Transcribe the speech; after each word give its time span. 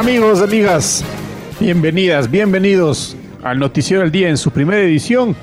Amigos, 0.00 0.40
amigas, 0.40 1.04
bienvenidas, 1.60 2.30
bienvenidos 2.30 3.14
al 3.42 3.58
Noticiero 3.58 4.00
del 4.00 4.10
Día 4.10 4.30
en 4.30 4.38
su 4.38 4.50
primera 4.50 4.80
edición. 4.80 5.36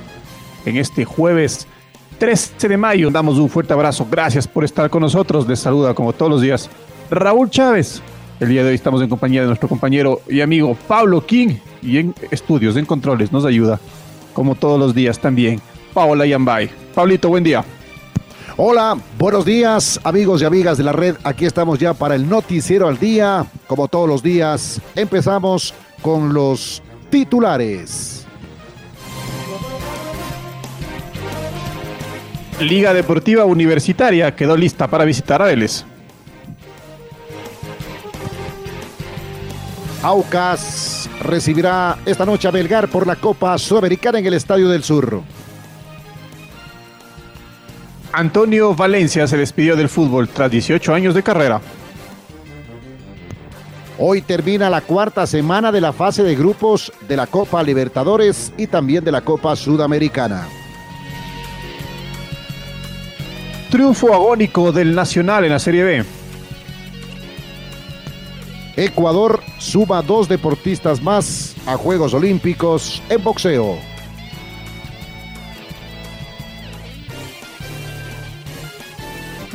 En 0.66 0.78
este 0.78 1.06
jueves 1.06 1.68
13 2.18 2.68
de 2.68 2.76
mayo 2.76 3.12
damos 3.12 3.38
un 3.38 3.50
fuerte 3.50 3.74
abrazo. 3.74 4.08
Gracias 4.10 4.48
por 4.48 4.64
estar 4.64 4.90
con 4.90 5.04
nosotros. 5.04 5.48
Les 5.48 5.60
saluda 5.60 5.94
como 5.94 6.12
todos 6.12 6.32
los 6.32 6.42
días 6.42 6.72
Raúl 7.12 7.52
Chávez. 7.52 8.02
El 8.40 8.50
día 8.50 8.64
de 8.64 8.70
hoy 8.70 8.76
estamos 8.76 8.99
en 9.04 9.10
compañía 9.10 9.41
de 9.41 9.48
nuestro 9.48 9.70
compañero 9.70 10.22
y 10.27 10.41
amigo 10.41 10.76
Pablo 10.88 11.24
King 11.24 11.58
y 11.84 11.99
en 11.99 12.16
estudios, 12.32 12.77
en 12.77 12.86
controles, 12.88 13.32
nos 13.32 13.46
ayuda 13.46 13.80
como 14.34 14.55
todos 14.55 14.80
los 14.80 14.96
días 14.96 15.20
también 15.20 15.62
Paola 15.94 16.26
Yambay. 16.26 16.68
Pablito, 16.96 17.30
buen 17.30 17.44
día. 17.44 17.64
Hola, 18.60 18.98
buenos 19.20 19.46
días 19.46 20.00
amigos 20.04 20.41
y 20.41 20.46
amigas 20.46 20.80
de 20.80 20.84
la 20.84 20.91
red. 20.91 21.16
Aquí 21.24 21.46
estamos 21.46 21.77
ya 21.77 21.94
para 21.94 22.16
el 22.16 22.27
noticiero 22.27 22.88
al 22.88 22.98
día. 22.98 23.46
Como 23.68 23.88
todos 23.88 24.10
los 24.10 24.24
días, 24.24 24.82
empezamos 24.96 25.76
con 26.02 26.34
los 26.34 26.82
titulares. 27.12 28.26
Liga 32.60 32.96
Deportiva 32.96 33.46
Universitaria 33.46 34.36
quedó 34.36 34.58
lista 34.58 34.88
para 34.88 35.05
visitar 35.05 35.40
a 35.40 35.46
Vélez. 35.46 35.86
Aucas 40.02 41.08
recibirá 41.21 41.99
esta 42.08 42.26
noche 42.26 42.48
a 42.48 42.52
Belgar 42.52 42.88
por 42.88 43.05
la 43.05 43.18
Copa 43.18 43.55
Sudamericana 43.60 44.18
en 44.18 44.26
el 44.26 44.34
Estadio 44.34 44.68
del 44.68 44.84
Sur. 44.84 45.21
Antonio 48.18 48.73
Valencia 48.73 49.27
se 49.27 49.37
despidió 49.37 49.76
del 49.76 49.90
fútbol 49.90 50.27
tras 50.27 50.49
18 50.49 50.91
años 50.91 51.13
de 51.13 51.21
carrera. 51.21 51.62
Hoy 53.99 54.24
termina 54.24 54.71
la 54.71 54.82
cuarta 54.82 55.27
semana 55.27 55.71
de 55.71 55.82
la 55.82 55.93
fase 55.93 56.24
de 56.24 56.35
grupos 56.35 56.91
de 57.07 57.15
la 57.15 57.27
Copa 57.27 57.62
Libertadores 57.62 58.51
y 58.57 58.65
también 58.65 59.04
de 59.04 59.12
la 59.12 59.21
Copa 59.21 59.55
Sudamericana. 59.55 60.48
Triunfo 63.70 64.12
agónico 64.12 64.72
del 64.72 64.96
Nacional 64.96 65.46
en 65.46 65.52
la 65.52 65.59
Serie 65.59 65.84
B. 65.84 66.03
Ecuador 68.78 69.44
suma 69.59 70.02
dos 70.02 70.28
deportistas 70.28 71.03
más 71.03 71.56
a 71.68 71.78
Juegos 71.78 72.16
Olímpicos 72.16 73.00
en 73.09 73.24
boxeo. 73.24 73.78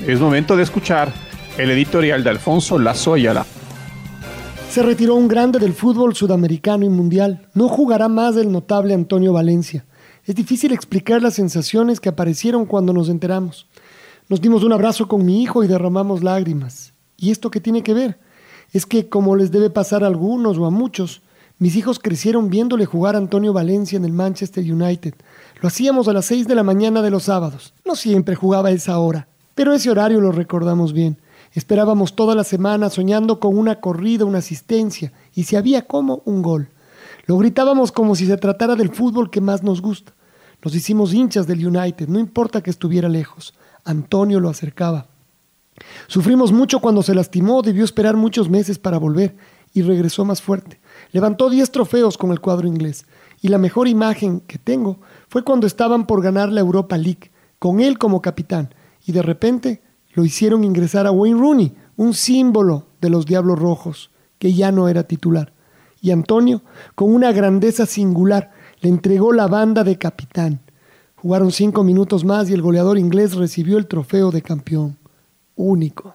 Es 0.07 0.19
momento 0.19 0.57
de 0.57 0.65
escuchar 0.65 1.13
el 1.57 1.71
editorial 1.71 2.25
de 2.25 2.31
Alfonso 2.31 2.77
Lazo 2.77 3.15
Ayala. 3.15 3.47
Se 4.69 4.83
retiró 4.83 5.15
un 5.15 5.29
grande 5.29 5.61
del 5.61 5.75
fútbol 5.75 6.17
sudamericano 6.17 6.85
y 6.85 6.89
mundial. 6.89 7.47
No 7.55 7.69
jugará 7.69 8.09
más 8.09 8.37
el 8.37 8.51
notable 8.51 8.95
Antonio 8.95 9.33
Valencia. 9.33 9.85
Es 10.25 10.35
difícil 10.35 10.73
explicar 10.73 11.23
las 11.23 11.35
sensaciones 11.35 12.01
que 12.01 12.09
aparecieron 12.09 12.67
cuando 12.67 12.93
nos 12.93 13.09
enteramos. 13.09 13.69
Nos 14.29 14.41
dimos 14.41 14.65
un 14.65 14.73
abrazo 14.73 15.07
con 15.07 15.25
mi 15.25 15.41
hijo 15.41 15.63
y 15.63 15.69
derramamos 15.69 16.25
lágrimas. 16.25 16.95
¿Y 17.17 17.31
esto 17.31 17.53
qué 17.53 17.61
tiene 17.61 17.85
que 17.85 17.95
ver? 17.95 18.19
Es 18.73 18.87
que, 18.87 19.09
como 19.09 19.37
les 19.37 19.53
debe 19.53 19.71
pasar 19.71 20.03
a 20.03 20.09
algunos 20.09 20.59
o 20.59 20.67
a 20.67 20.71
muchos, 20.71 21.23
mis 21.59 21.77
hijos 21.77 22.01
crecieron 22.01 22.51
viéndole 22.51 22.87
jugar 22.87 23.15
a 23.15 23.19
Antonio 23.19 23.53
Valencia 23.53 23.99
en 23.99 24.05
el 24.05 24.13
Manchester 24.13 24.65
United. 24.65 25.15
Lo 25.61 25.69
hacíamos 25.69 26.09
a 26.09 26.13
las 26.13 26.25
seis 26.25 26.49
de 26.49 26.57
la 26.57 26.65
mañana 26.65 27.03
de 27.03 27.11
los 27.11 27.23
sábados. 27.23 27.73
No 27.85 27.95
siempre 27.95 28.35
jugaba 28.35 28.71
a 28.71 28.73
esa 28.73 28.99
hora. 28.99 29.29
Pero 29.55 29.75
ese 29.75 29.91
horario 29.91 30.21
lo 30.21 30.33
recordamos 30.33 30.93
bien. 30.93 31.19
Esperábamos 31.53 32.17
toda 32.17 32.35
la 32.35 32.45
semana 32.45 32.89
soñando 32.89 33.39
con 33.39 33.59
una 33.59 33.81
corrida, 33.81 34.25
una 34.25 34.39
asistencia, 34.39 35.13
y 35.35 35.45
si 35.45 35.57
había 35.57 35.87
como, 35.87 36.23
un 36.25 36.41
gol. 36.41 36.69
Lo 37.27 37.37
gritábamos 37.37 37.93
como 37.93 38.15
si 38.17 38.27
se 38.27 38.39
tratara 38.39 38.75
del 38.75 38.91
fútbol 38.91 39.31
que 39.31 39.43
más 39.43 39.63
nos 39.63 39.83
gusta. 39.83 40.13
Nos 40.65 40.75
hicimos 40.75 41.13
hinchas 41.13 41.47
del 41.47 41.67
United, 41.67 42.09
no 42.09 42.19
importa 42.19 42.63
que 42.63 42.71
estuviera 42.71 43.09
lejos. 43.09 43.53
Antonio 43.85 44.41
lo 44.41 44.49
acercaba. 44.49 45.09
Sufrimos 46.07 46.53
mucho 46.53 46.81
cuando 46.81 47.03
se 47.03 47.15
lastimó, 47.15 47.63
debió 47.63 47.85
esperar 47.85 48.17
muchos 48.17 48.49
meses 48.49 48.79
para 48.79 48.99
volver 48.99 49.37
y 49.75 49.83
regresó 49.83 50.25
más 50.25 50.41
fuerte. 50.41 50.81
Levantó 51.11 51.51
10 51.51 51.71
trofeos 51.71 52.17
con 52.17 52.31
el 52.31 52.41
cuadro 52.41 52.67
inglés 52.67 53.07
y 53.41 53.49
la 53.49 53.59
mejor 53.59 53.89
imagen 53.89 54.41
que 54.41 54.59
tengo 54.59 55.01
fue 55.29 55.43
cuando 55.43 55.67
estaban 55.67 56.07
por 56.07 56.23
ganar 56.23 56.51
la 56.51 56.61
Europa 56.61 56.97
League, 56.97 57.31
con 57.59 57.81
él 57.81 57.99
como 57.99 58.23
capitán 58.23 58.73
y 59.05 59.13
de 59.13 59.23
repente 59.23 59.83
lo 60.15 60.25
hicieron 60.25 60.65
ingresar 60.65 61.07
a 61.07 61.11
Wayne 61.11 61.39
Rooney, 61.39 61.75
un 61.97 62.15
símbolo 62.15 62.87
de 63.01 63.11
los 63.11 63.27
Diablos 63.27 63.59
Rojos, 63.59 64.11
que 64.39 64.53
ya 64.53 64.73
no 64.73 64.89
era 64.89 65.05
titular. 65.05 65.53
Y 66.01 66.11
Antonio, 66.11 66.63
con 66.95 67.15
una 67.15 67.33
grandeza 67.33 67.87
singular, 67.87 68.51
le 68.81 68.89
entregó 68.89 69.33
la 69.33 69.47
banda 69.47 69.85
de 69.85 69.99
capitán. 69.99 70.61
Jugaron 71.17 71.53
cinco 71.53 71.85
minutos 71.85 72.25
más 72.25 72.51
y 72.51 72.55
el 72.55 72.63
goleador 72.63 72.99
inglés 72.99 73.35
recibió 73.35 73.79
el 73.79 73.87
trofeo 73.87 74.31
de 74.31 74.43
campeón. 74.43 74.97
Único. 75.55 76.15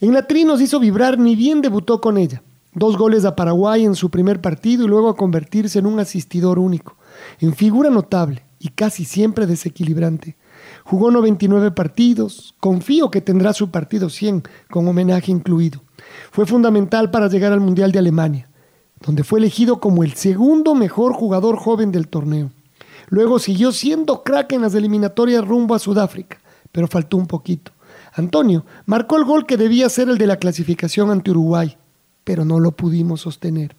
En 0.00 0.12
la 0.12 0.26
tri 0.26 0.44
nos 0.44 0.60
hizo 0.60 0.80
vibrar 0.80 1.18
ni 1.18 1.36
bien 1.36 1.60
debutó 1.60 2.00
con 2.00 2.18
ella. 2.18 2.42
Dos 2.74 2.98
goles 2.98 3.24
a 3.24 3.36
Paraguay 3.36 3.84
en 3.84 3.94
su 3.94 4.10
primer 4.10 4.40
partido 4.40 4.84
y 4.84 4.88
luego 4.88 5.08
a 5.08 5.16
convertirse 5.16 5.78
en 5.78 5.86
un 5.86 6.00
asistidor 6.00 6.58
único, 6.58 6.96
en 7.40 7.54
figura 7.54 7.88
notable 7.88 8.42
y 8.58 8.68
casi 8.68 9.04
siempre 9.04 9.46
desequilibrante. 9.46 10.36
Jugó 10.86 11.10
99 11.10 11.72
partidos, 11.72 12.54
confío 12.60 13.10
que 13.10 13.20
tendrá 13.20 13.52
su 13.52 13.72
partido 13.72 14.08
100 14.08 14.44
con 14.70 14.86
homenaje 14.86 15.32
incluido. 15.32 15.82
Fue 16.30 16.46
fundamental 16.46 17.10
para 17.10 17.26
llegar 17.26 17.52
al 17.52 17.58
Mundial 17.60 17.90
de 17.90 17.98
Alemania, 17.98 18.48
donde 19.04 19.24
fue 19.24 19.40
elegido 19.40 19.80
como 19.80 20.04
el 20.04 20.12
segundo 20.12 20.76
mejor 20.76 21.12
jugador 21.12 21.56
joven 21.56 21.90
del 21.90 22.06
torneo. 22.06 22.52
Luego 23.08 23.40
siguió 23.40 23.72
siendo 23.72 24.22
crack 24.22 24.52
en 24.52 24.62
las 24.62 24.76
eliminatorias 24.76 25.44
rumbo 25.44 25.74
a 25.74 25.80
Sudáfrica, 25.80 26.38
pero 26.70 26.86
faltó 26.86 27.16
un 27.16 27.26
poquito. 27.26 27.72
Antonio 28.14 28.64
marcó 28.84 29.16
el 29.16 29.24
gol 29.24 29.44
que 29.44 29.56
debía 29.56 29.88
ser 29.88 30.08
el 30.08 30.18
de 30.18 30.28
la 30.28 30.36
clasificación 30.36 31.10
ante 31.10 31.32
Uruguay, 31.32 31.76
pero 32.22 32.44
no 32.44 32.60
lo 32.60 32.70
pudimos 32.70 33.22
sostener. 33.22 33.74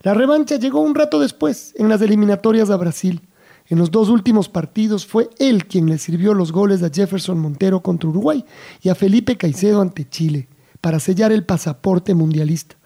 La 0.00 0.14
revancha 0.14 0.56
llegó 0.56 0.80
un 0.80 0.96
rato 0.96 1.20
después, 1.20 1.74
en 1.76 1.88
las 1.88 2.02
eliminatorias 2.02 2.70
a 2.70 2.76
Brasil. 2.76 3.22
En 3.68 3.78
los 3.78 3.90
dos 3.90 4.10
últimos 4.10 4.50
partidos 4.50 5.06
fue 5.06 5.30
él 5.38 5.66
quien 5.66 5.88
le 5.88 5.96
sirvió 5.96 6.34
los 6.34 6.52
goles 6.52 6.82
a 6.82 6.90
Jefferson 6.90 7.38
Montero 7.38 7.80
contra 7.80 8.10
Uruguay 8.10 8.44
y 8.82 8.90
a 8.90 8.94
Felipe 8.94 9.36
Caicedo 9.36 9.80
ante 9.80 10.06
Chile 10.08 10.48
para 10.82 11.00
sellar 11.00 11.32
el 11.32 11.44
pasaporte 11.44 12.14
mundialista. 12.14 12.76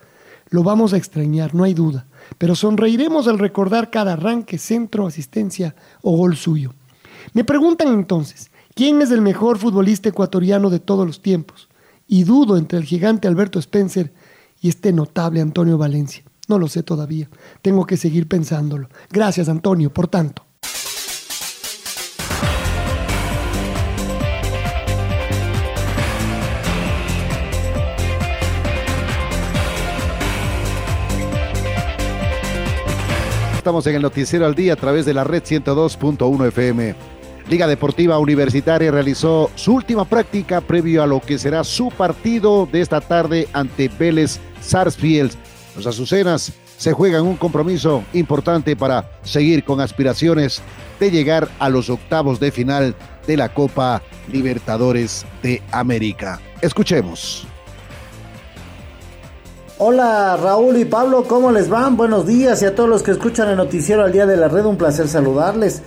Lo 0.51 0.63
vamos 0.63 0.93
a 0.93 0.97
extrañar, 0.97 1.53
no 1.55 1.65
hay 1.65 1.75
duda, 1.75 2.07
pero 2.39 2.55
sonreiremos 2.55 3.27
al 3.27 3.41
recordar 3.41 3.91
cada 3.91 4.13
arranque, 4.13 4.57
centro, 4.57 5.07
asistencia 5.07 5.75
o 6.01 6.17
gol 6.17 6.37
suyo. 6.37 6.75
Me 7.33 7.43
preguntan 7.43 7.89
entonces, 7.89 8.51
¿quién 8.75 9.03
es 9.03 9.11
el 9.11 9.21
mejor 9.21 9.59
futbolista 9.59 10.09
ecuatoriano 10.09 10.71
de 10.71 10.79
todos 10.79 11.07
los 11.07 11.21
tiempos? 11.21 11.69
Y 12.07 12.23
dudo 12.23 12.57
entre 12.57 12.79
el 12.79 12.85
gigante 12.85 13.27
Alberto 13.27 13.59
Spencer 13.59 14.13
y 14.61 14.69
este 14.69 14.93
notable 14.93 15.41
Antonio 15.41 15.77
Valencia. 15.77 16.23
No 16.47 16.59
lo 16.59 16.69
sé 16.69 16.83
todavía. 16.83 17.29
Tengo 17.61 17.85
que 17.85 17.99
seguir 17.99 18.29
pensándolo. 18.29 18.89
Gracias, 19.11 19.51
Antonio, 19.51 19.93
por 19.93 20.09
tanto. 20.09 20.48
Estamos 33.69 33.87
en 33.87 33.97
el 33.97 34.01
Noticiero 34.01 34.47
al 34.47 34.55
Día 34.55 34.73
a 34.73 34.77
través 34.77 35.05
de 35.05 35.13
la 35.13 35.25
red 35.25 35.43
102.1 35.43 36.47
FM. 36.49 36.95
Liga 37.51 37.67
Deportiva 37.67 38.19
Universitaria 38.19 38.91
realizó 38.91 39.51
su 39.57 39.75
última 39.75 40.07
práctica 40.07 40.63
previo 40.63 41.03
a 41.03 41.07
lo 41.07 41.21
que 41.21 41.39
será 41.39 41.63
su 41.65 41.91
partido 41.91 42.65
de 42.65 42.81
esta 42.81 43.03
tarde 43.03 43.47
ante 43.53 43.89
Vélez 43.89 44.41
Sarsfield. 44.63 45.33
Los 45.77 45.87
Azucenas 45.87 46.55
se 46.79 46.95
juegan 46.95 47.27
un 47.27 47.37
compromiso 47.37 48.05
importante 48.15 48.75
para 48.75 49.11
seguir 49.23 49.63
con 49.65 49.83
aspiraciones 49.83 50.63
de 50.99 51.11
llegar 51.11 51.51
a 51.59 51.69
los 51.69 51.91
octavos 51.91 52.41
de 52.41 52.51
final 52.51 52.95
de 53.27 53.37
la 53.37 53.53
Copa 53.53 54.01
Libertadores 54.33 55.27
de 55.43 55.63
América. 55.73 56.41
Escuchemos. 56.63 57.47
Hola 59.81 60.37
Raúl 60.37 60.77
y 60.79 60.85
Pablo, 60.85 61.23
¿cómo 61.23 61.53
les 61.53 61.69
van? 61.69 61.97
Buenos 61.97 62.27
días 62.27 62.61
y 62.63 62.65
a 62.65 62.75
todos 62.75 62.91
los 62.91 63.05
que 63.05 63.13
escuchan 63.13 63.49
el 63.49 63.57
noticiero 63.57 64.03
al 64.03 64.11
día 64.11 64.27
de 64.27 64.37
la 64.37 64.49
red, 64.49 64.65
un 64.65 64.77
placer 64.77 65.07
saludarles. 65.07 65.83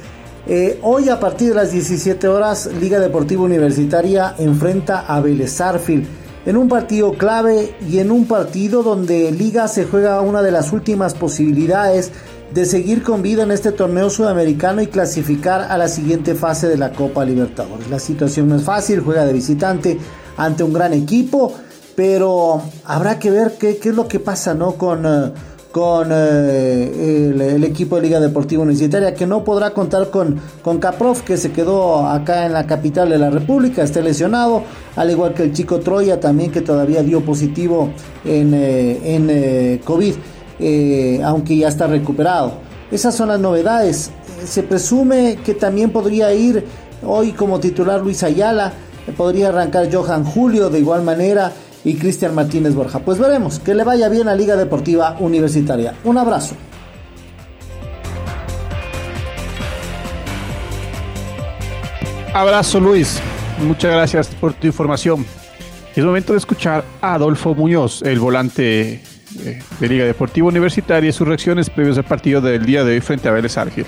Eh, 0.48 0.80
hoy 0.82 1.10
a 1.10 1.20
partir 1.20 1.50
de 1.50 1.56
las 1.56 1.74
17 1.74 2.26
horas, 2.30 2.70
Liga 2.80 3.00
Deportiva 3.00 3.44
Universitaria 3.44 4.34
enfrenta 4.38 5.02
a 5.02 5.20
Vélez 5.20 5.60
Arfil 5.60 6.08
en 6.46 6.56
un 6.56 6.70
partido 6.70 7.16
clave 7.16 7.76
y 7.86 8.00
en 8.00 8.12
un 8.12 8.28
partido 8.28 8.82
donde 8.82 9.30
Liga 9.34 9.68
se 9.68 9.84
juega 9.84 10.22
una 10.22 10.42
de 10.42 10.52
las 10.52 10.72
últimas 10.72 11.14
posibilidades 11.14 12.14
de 12.54 12.64
seguir 12.64 13.04
con 13.04 13.22
vida 13.22 13.44
en 13.44 13.52
este 13.52 13.74
torneo 13.74 14.10
sudamericano 14.10 14.82
y 14.82 14.88
clasificar 14.88 15.64
a 15.70 15.78
la 15.78 15.90
siguiente 15.90 16.34
fase 16.34 16.70
de 16.70 16.78
la 16.78 16.94
Copa 16.94 17.26
Libertadores. 17.26 17.90
La 17.90 18.00
situación 18.00 18.48
no 18.48 18.56
es 18.56 18.64
fácil, 18.64 19.02
juega 19.02 19.26
de 19.26 19.34
visitante 19.34 20.00
ante 20.38 20.64
un 20.64 20.72
gran 20.72 20.94
equipo 20.94 21.54
pero 22.02 22.60
habrá 22.86 23.20
que 23.20 23.30
ver 23.30 23.60
qué, 23.60 23.78
es 23.80 23.96
lo 23.96 24.08
que 24.08 24.20
pasa 24.20 24.56
¿no? 24.56 24.72
con, 24.72 25.06
eh, 25.06 25.32
con 25.72 26.10
eh, 26.12 27.32
el, 27.54 27.64
equipo 27.64 27.98
de 27.98 28.02
Liga 28.02 28.20
Deportiva 28.20 28.64
Universitaria, 28.64 29.14
que 29.14 29.28
no 29.28 29.44
podrá 29.44 29.70
contar 29.70 30.10
con, 30.10 30.42
con 30.64 30.80
Caprof, 30.80 31.22
que 31.22 31.38
se 31.38 31.52
quedó 31.52 32.08
acá 32.08 32.48
en 32.48 32.54
la 32.54 32.66
capital 32.66 33.12
de 33.12 33.20
la 33.20 33.30
República, 33.30 33.84
está 33.84 34.02
lesionado, 34.02 34.64
al 34.96 35.12
igual 35.12 35.36
que 35.36 35.44
el 35.44 35.54
chico 35.54 35.80
Troya 35.80 36.20
también, 36.20 36.52
que 36.52 36.62
todavía 36.62 37.04
dio 37.04 37.24
positivo 37.24 37.92
en, 38.26 38.56
eh, 38.56 39.00
en 39.04 39.78
COVID, 39.86 40.16
aunque 41.24 41.56
ya 41.56 41.68
está 41.68 41.86
recuperado. 41.86 42.54
Esas 42.92 43.14
son 43.14 43.28
las 43.28 43.40
novedades. 43.40 44.10
Se 44.44 44.64
presume 44.64 45.38
que 45.46 45.54
también 45.54 45.92
podría 45.92 46.34
ir 46.34 46.66
hoy 47.06 47.34
como 47.34 47.60
titular 47.60 48.02
Luis 48.02 48.24
Ayala, 48.24 48.74
podría 49.16 49.50
arrancar 49.50 49.88
Johan 49.94 50.24
Julio 50.24 50.72
de 50.72 50.80
igual 50.80 51.04
manera 51.04 51.52
y 51.84 51.96
Cristian 51.96 52.36
Martínez 52.36 52.76
Borja. 52.76 53.00
Pues 53.00 53.18
veremos, 53.20 53.60
que 53.60 53.74
le 53.74 53.84
vaya 53.84 54.10
bien 54.10 54.28
a 54.28 54.36
Liga 54.36 54.56
Deportiva 54.56 55.16
Universitaria. 55.20 55.96
Un 56.04 56.18
abrazo. 56.18 56.56
Abrazo 62.34 62.80
Luis, 62.80 63.20
muchas 63.60 63.92
gracias 63.92 64.28
por 64.28 64.54
tu 64.54 64.68
información. 64.68 65.26
Es 65.96 66.06
momento 66.06 66.32
de 66.32 66.40
escuchar 66.40 66.86
a 67.02 67.16
Adolfo 67.16 67.54
Muñoz, 67.54 68.02
el 68.04 68.20
volante 68.20 69.04
eh, 69.44 69.62
de 69.80 69.88
Liga 69.90 70.06
Deportiva 70.06 70.48
Universitaria 70.48 71.10
y 71.10 71.12
sus 71.12 71.28
reacciones 71.28 71.70
previos 71.70 71.98
al 71.98 72.06
partido 72.06 72.40
del 72.40 72.66
día 72.66 72.86
de 72.86 72.94
hoy 72.94 73.02
frente 73.02 73.28
a 73.28 73.32
Vélez 73.32 73.58
Argil. 73.58 73.86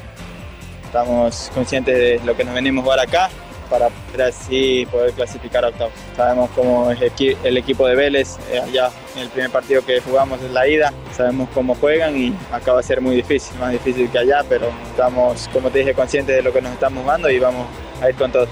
Estamos 0.83 1.49
conscientes 1.55 1.97
de 1.97 2.21
lo 2.25 2.35
que 2.35 2.43
nos 2.43 2.53
venimos 2.53 2.81
a 2.81 2.83
jugar 2.83 2.99
acá, 2.99 3.29
para 3.73 4.27
así 4.27 4.85
poder 4.91 5.13
clasificar 5.13 5.65
a 5.65 5.69
octavos. 5.69 5.93
Sabemos 6.15 6.51
cómo 6.55 6.91
es 6.91 6.99
el 7.43 7.57
equipo 7.57 7.87
de 7.87 7.95
Vélez, 7.95 8.37
eh, 8.51 8.59
allá 8.59 8.91
en 9.15 9.23
el 9.23 9.29
primer 9.29 9.49
partido 9.49 9.83
que 9.83 9.99
jugamos 9.99 10.39
es 10.43 10.51
la 10.51 10.67
ida, 10.67 10.93
sabemos 11.11 11.49
cómo 11.55 11.73
juegan 11.73 12.15
y 12.15 12.35
acaba 12.51 12.77
de 12.77 12.83
ser 12.83 13.01
muy 13.01 13.15
difícil, 13.15 13.57
más 13.59 13.71
difícil 13.71 14.09
que 14.11 14.19
allá, 14.19 14.43
pero 14.47 14.67
estamos, 14.91 15.49
como 15.51 15.71
te 15.71 15.79
dije, 15.79 15.95
conscientes 15.95 16.35
de 16.35 16.43
lo 16.43 16.53
que 16.53 16.61
nos 16.61 16.71
estamos 16.73 17.01
jugando 17.01 17.31
y 17.31 17.39
vamos 17.39 17.65
a 17.99 18.09
ir 18.09 18.15
con 18.15 18.31
todo. 18.31 18.47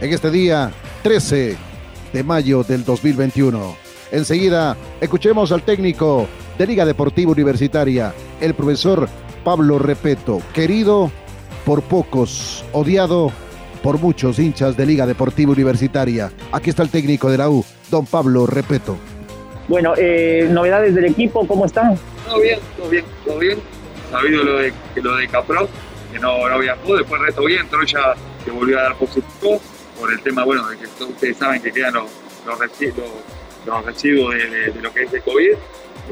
En 0.00 0.12
este 0.12 0.30
día 0.30 0.70
13 1.02 1.56
de 2.12 2.22
mayo 2.22 2.64
del 2.64 2.84
2021. 2.84 3.76
Enseguida, 4.10 4.76
escuchemos 5.00 5.52
al 5.52 5.62
técnico 5.62 6.28
de 6.58 6.66
Liga 6.66 6.84
Deportiva 6.84 7.32
Universitaria, 7.32 8.12
el 8.40 8.52
profesor 8.52 9.08
Pablo 9.42 9.78
Repeto, 9.78 10.42
querido 10.52 11.10
por 11.68 11.82
pocos, 11.82 12.64
odiado 12.72 13.30
por 13.82 13.98
muchos 13.98 14.38
hinchas 14.38 14.74
de 14.74 14.86
Liga 14.86 15.04
Deportiva 15.04 15.52
Universitaria. 15.52 16.32
Aquí 16.50 16.70
está 16.70 16.82
el 16.82 16.88
técnico 16.88 17.30
de 17.30 17.36
la 17.36 17.50
U, 17.50 17.62
don 17.90 18.06
Pablo 18.06 18.46
Repeto. 18.46 18.96
Bueno, 19.68 19.92
eh, 19.98 20.48
novedades 20.50 20.94
del 20.94 21.04
equipo, 21.04 21.46
¿cómo 21.46 21.66
están? 21.66 21.98
Todo 22.26 22.40
bien, 22.40 22.58
todo 22.74 22.88
bien, 22.88 23.04
todo 23.22 23.38
bien. 23.38 23.58
Sabido 24.10 24.44
lo 24.44 24.58
de, 24.60 24.72
lo 24.94 25.16
de 25.16 25.28
Capro, 25.28 25.68
que 26.10 26.18
no, 26.18 26.48
no 26.48 26.58
viajó, 26.58 26.96
después 26.96 27.20
el 27.20 27.26
resto 27.26 27.44
bien, 27.44 27.68
Troya 27.68 28.14
que 28.46 28.50
volvió 28.50 28.78
a 28.78 28.84
dar 28.84 28.94
positivo 28.94 29.60
por 30.00 30.10
el 30.10 30.22
tema, 30.22 30.44
bueno, 30.44 30.66
de 30.70 30.78
que 30.78 30.86
ustedes 31.04 31.36
saben 31.36 31.60
que 31.60 31.70
quedan 31.70 31.92
los, 31.92 32.10
los 32.46 32.58
residuos, 32.58 33.10
los 33.66 33.84
residuos 33.84 34.34
de, 34.34 34.72
lo 34.80 34.90
que 34.90 35.02
es 35.02 35.12
de 35.12 35.20
COVID 35.20 35.52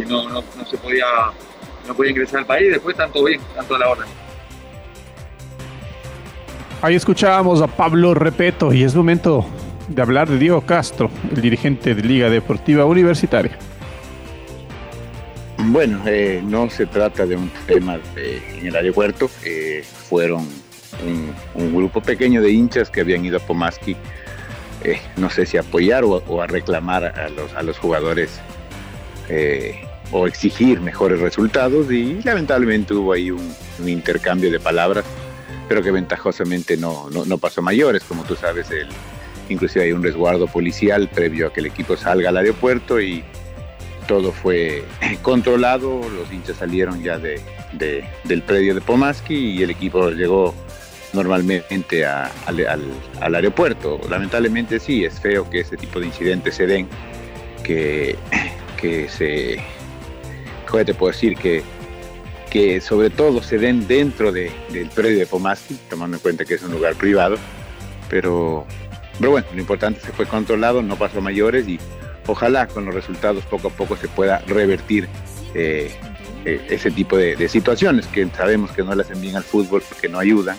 y 0.01 0.03
no, 0.03 0.29
no, 0.29 0.45
no 0.55 0.67
se 0.67 0.77
podía, 0.77 1.07
no 1.89 1.95
podía 1.95 2.11
ingresar 2.11 2.41
al 2.41 2.47
país, 2.47 2.73
después 2.73 2.95
tanto 2.95 3.25
bien, 3.25 3.41
tanto 3.55 3.79
la 3.79 3.89
orden. 3.89 4.26
Ahí 6.87 6.95
escuchábamos 6.95 7.63
a 7.63 7.67
Pablo 7.67 8.15
Repeto 8.15 8.73
y 8.73 8.85
es 8.85 8.95
momento 8.95 9.45
de 9.89 10.01
hablar 10.01 10.29
de 10.29 10.39
Diego 10.39 10.61
Castro, 10.61 11.11
el 11.35 11.43
dirigente 11.43 11.97
de 11.97 12.03
Liga 12.03 12.31
Deportiva 12.31 12.85
Universitaria. 12.85 13.59
Bueno, 15.59 16.01
eh, 16.07 16.41
no 16.47 16.71
se 16.71 16.87
trata 16.87 17.27
de 17.27 17.35
un 17.35 17.51
tema 17.67 17.99
en 18.15 18.69
el 18.69 18.77
aeropuerto, 18.77 19.29
eh, 19.45 19.83
fueron 19.85 20.47
un, 21.57 21.75
grupo 21.75 22.01
pequeño 22.01 22.41
de 22.41 22.53
hinchas 22.53 22.89
que 22.89 23.01
habían 23.01 23.25
ido 23.25 23.39
a 23.39 23.41
Pomaski, 23.41 23.97
eh, 24.85 25.01
no 25.17 25.29
sé 25.29 25.45
si 25.45 25.57
a 25.57 25.63
apoyar 25.63 26.05
o, 26.05 26.41
a 26.41 26.47
reclamar 26.47 27.05
a 27.05 27.29
los, 27.31 27.53
a 27.55 27.65
los 27.65 27.79
jugadores 27.79 28.41
o 30.13 30.29
exigir 30.29 30.81
mejores 30.81 31.19
resultados 31.19 31.91
y 31.91 32.23
lamentablemente 32.23 32.95
hubo 32.95 33.13
ahí 33.13 33.33
un 33.33 33.89
intercambio 33.89 34.53
de 34.53 34.61
palabras 34.61 35.05
pero 35.69 35.83
que 35.83 35.91
ventajosamente 35.91 36.77
no, 36.77 37.09
no, 37.11 37.39
pasó 37.39 37.63
mayores, 37.63 38.05
como 38.05 38.25
tú 38.25 38.37
sabes, 38.37 38.71
el, 38.71 38.89
inclusive 39.49 39.87
hay 39.87 39.93
un 39.93 40.03
resguardo 40.03 40.47
policial 40.47 41.09
previo 41.09 41.49
a 41.49 41.53
que 41.53 41.61
el 41.61 41.67
equipo 41.67 41.97
salga 41.97 42.29
al 42.29 42.37
aeropuerto 42.37 43.01
y 43.01 43.25
todo 44.07 44.33
fue 44.33 44.85
controlado, 45.23 46.01
los 46.09 46.33
hinchas 46.33 46.59
salieron 46.59 47.03
ya 47.03 47.19
de, 47.19 47.41
del 48.25 48.43
predio 48.43 48.75
de 48.75 48.81
Pomaski 48.81 49.35
y 49.35 49.63
el 49.63 49.71
equipo 49.71 50.11
llegó 50.11 50.55
normalmente 51.13 52.05
al, 52.05 53.35
aeropuerto. 53.35 54.01
Lamentablemente 54.09 54.79
sí, 54.79 55.05
es 55.05 55.19
feo 55.21 55.49
que 55.49 55.61
ese 55.61 55.77
tipo 55.77 55.99
de 55.99 56.07
incidentes 56.07 56.55
se 56.55 56.67
den, 56.67 56.89
que, 57.65 58.17
que 58.81 59.09
se... 59.09 59.59
¿Cómo 60.69 60.85
te 60.85 60.95
puedo 60.95 61.13
decir? 61.13 61.37
Que 61.37 61.63
que 62.57 62.81
sobre 62.81 63.11
todo 63.11 63.43
se 63.43 63.59
den 63.59 63.87
dentro 63.87 64.33
del 64.33 64.89
predio 64.95 65.19
de 65.19 65.27
Pomaski, 65.27 65.77
tomando 65.91 66.17
en 66.17 66.23
cuenta 66.23 66.47
que 66.47 66.55
es 66.55 66.63
un 66.63 66.73
lugar 66.73 66.95
privado, 66.95 67.37
pero, 68.09 68.67
bueno, 69.21 69.47
lo 69.53 69.61
importante 69.61 70.01
es 70.01 70.07
que 70.07 70.13
fue 70.13 70.25
controlado, 70.25 70.81
no 70.81 70.97
pasó 70.97 71.21
mayores 71.21 71.69
y 71.69 71.79
ojalá 72.27 72.67
con 72.67 72.87
los 72.87 72.95
resultados 72.95 73.45
poco 73.45 73.69
a 73.69 73.71
poco 73.73 73.95
se 73.99 74.09
pueda 74.09 74.39
revertir 74.47 75.07
eh, 75.55 75.91
eh, 76.47 76.67
ese 76.71 76.91
tipo 76.91 77.19
de, 77.19 77.47
situaciones 77.47 78.07
que 78.07 78.27
sabemos 78.35 78.71
que 78.71 78.83
no 78.83 78.95
le 78.95 79.03
hacen 79.03 79.21
bien 79.21 79.37
al 79.37 79.45
fútbol 79.45 79.83
porque 79.87 80.09
no 80.09 80.19
ayudan, 80.19 80.57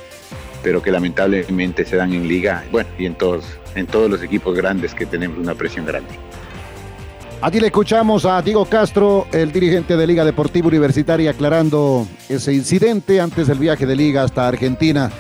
pero 0.62 0.84
que 0.84 0.92
lamentablemente 0.92 1.84
se 1.84 1.96
dan 1.96 2.14
en 2.14 2.28
liga, 2.28 2.64
bueno, 2.72 2.92
y 3.00 3.08
en 3.08 3.16
todos, 3.16 3.44
en 3.74 3.88
todos 3.88 4.08
los 4.08 4.22
equipos 4.22 4.56
grandes 4.56 4.94
que 4.94 5.08
tenemos 5.08 5.40
una 5.40 5.56
presión 5.56 5.88
grande. 5.88 6.14
Aquí 7.40 7.60
le 7.60 7.68
escuchamos 7.68 8.26
a 8.26 8.42
Diego 8.42 8.66
Castro, 8.66 9.28
el 9.32 9.52
dirigente 9.52 9.96
de 9.96 10.08
Liga 10.08 10.26
Deportiva 10.26 10.70
Universitaria, 10.70 11.30
aclarando 11.30 12.08
ese 12.28 12.52
incidente 12.52 13.22
antes 13.22 13.46
del 13.46 13.60
viaje 13.60 13.86
de 13.86 13.96
Liga 13.96 14.24
hasta 14.24 14.48
Argentina. 14.48 15.12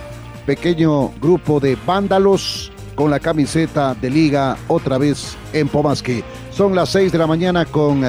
Pequeño 0.48 1.10
grupo 1.22 1.60
de 1.60 1.78
vándalos 1.86 2.72
con 2.96 3.12
la 3.12 3.20
camiseta 3.20 3.94
de 3.94 4.10
Liga 4.10 4.58
otra 4.68 4.98
vez 4.98 5.38
en 5.54 5.68
Pomaski. 5.68 6.24
Son 6.52 6.74
las 6.74 6.90
6 6.90 7.12
de 7.12 7.18
la 7.20 7.28
mañana 7.28 7.66
con 7.66 8.02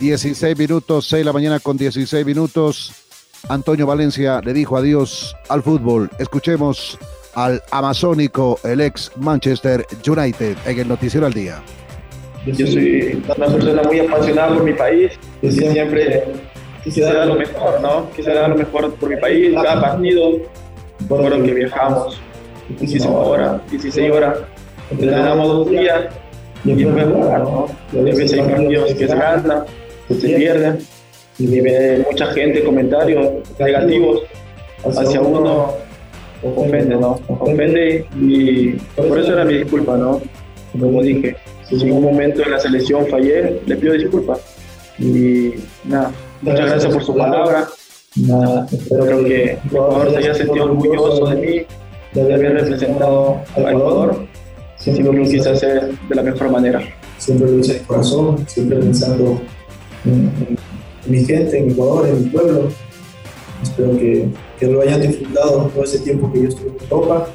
16 0.00 0.42
eh, 0.42 0.54
minutos, 0.56 1.06
6 1.08 1.20
de 1.20 1.24
la 1.24 1.32
mañana 1.34 1.60
con 1.60 1.76
16 1.76 2.24
minutos. 2.24 2.92
Antonio 3.50 3.86
Valencia 3.86 4.40
le 4.40 4.54
dijo 4.54 4.78
adiós 4.78 5.36
al 5.50 5.62
fútbol. 5.62 6.10
Escuchemos 6.18 6.98
al 7.34 7.62
amazónico, 7.72 8.58
el 8.64 8.80
ex 8.80 9.12
Manchester 9.16 9.86
United, 10.06 10.56
en 10.64 10.78
el 10.78 10.88
Noticiero 10.88 11.26
al 11.26 11.34
Día. 11.34 11.62
Yo 12.56 12.66
soy 12.66 13.22
una 13.36 13.46
persona 13.46 13.82
muy 13.82 14.00
apasionada 14.00 14.54
por 14.54 14.64
mi 14.64 14.72
país, 14.72 15.12
y 15.42 15.50
siempre 15.50 16.24
quisiera 16.84 17.12
dar 17.12 17.26
lo 17.26 17.34
mejor, 17.34 17.80
¿no? 17.80 18.10
Quisiera 18.14 18.42
dar 18.42 18.50
lo 18.50 18.56
mejor 18.56 18.94
por 18.94 19.08
mi 19.08 19.16
país, 19.16 19.54
cada 19.54 19.80
partido, 19.80 20.38
por 21.08 21.28
lo 21.28 21.42
que 21.42 21.52
viajamos, 21.52 22.20
muchísimas 22.68 23.06
horas, 23.06 23.60
16 23.70 24.10
horas, 24.12 24.38
entrenamos 24.90 25.48
dos 25.48 25.70
días 25.70 26.06
y 26.64 26.72
después 26.74 27.04
jugar, 27.06 27.40
¿no? 27.40 27.66
A 27.98 28.02
veces 28.02 28.32
hay 28.32 28.40
partidos 28.40 28.94
que 28.94 29.08
se 29.08 29.14
ganan, 29.14 29.64
que 30.06 30.14
se 30.14 30.28
pierden, 30.28 30.78
y 31.38 31.60
ve 31.60 32.04
mucha 32.10 32.26
gente, 32.32 32.64
comentarios 32.64 33.28
negativos, 33.58 34.22
hacia 34.84 35.20
uno. 35.20 35.72
ofende, 36.42 36.94
¿no? 36.94 37.18
Ofende 37.26 38.06
y 38.16 38.70
por 38.96 39.18
eso 39.18 39.32
era 39.32 39.44
mi 39.44 39.54
disculpa, 39.54 39.96
¿no? 39.96 40.20
Como 40.78 41.02
dije, 41.02 41.36
si 41.76 41.86
en 41.86 41.92
un 41.92 42.02
momento 42.02 42.42
en 42.42 42.50
la 42.50 42.60
selección 42.60 43.06
fallé, 43.08 43.60
le 43.66 43.76
pido 43.76 43.92
disculpas. 43.94 44.40
Y 44.98 45.54
nada, 45.84 46.12
muchas 46.42 46.70
gracias 46.70 46.92
por 46.92 47.04
su 47.04 47.16
palabra. 47.16 47.68
Nada, 48.16 48.66
espero 48.70 49.24
que 49.24 49.52
el 49.52 49.70
jugador 49.70 50.10
se 50.10 50.16
haya 50.16 50.34
sentido 50.34 50.64
orgulloso 50.64 51.26
de 51.26 51.36
mí, 51.36 51.66
de 52.14 52.34
haber 52.34 52.54
representado 52.54 53.40
al 53.54 53.68
Ecuador. 53.68 54.26
Siempre 54.76 55.04
lo 55.04 55.24
quise 55.24 55.50
hacer 55.50 55.92
de 56.08 56.14
la 56.14 56.22
mejor 56.22 56.50
manera. 56.50 56.80
Siempre 57.18 57.50
lo 57.50 57.58
hice 57.58 57.74
de 57.74 57.80
corazón, 57.80 58.44
siempre 58.48 58.78
pensando 58.78 59.40
en, 60.04 60.32
en 61.04 61.12
mi 61.12 61.24
gente, 61.24 61.58
en 61.58 61.70
Ecuador, 61.70 62.08
en 62.08 62.24
mi 62.24 62.30
pueblo. 62.30 62.68
Espero 63.62 63.90
que, 63.98 64.28
que 64.58 64.66
lo 64.66 64.80
hayan 64.80 65.02
disfrutado 65.02 65.70
todo 65.74 65.84
ese 65.84 65.98
tiempo 65.98 66.32
que 66.32 66.42
yo 66.42 66.48
estuve 66.48 66.70
en 66.70 66.76
Europa 66.90 67.28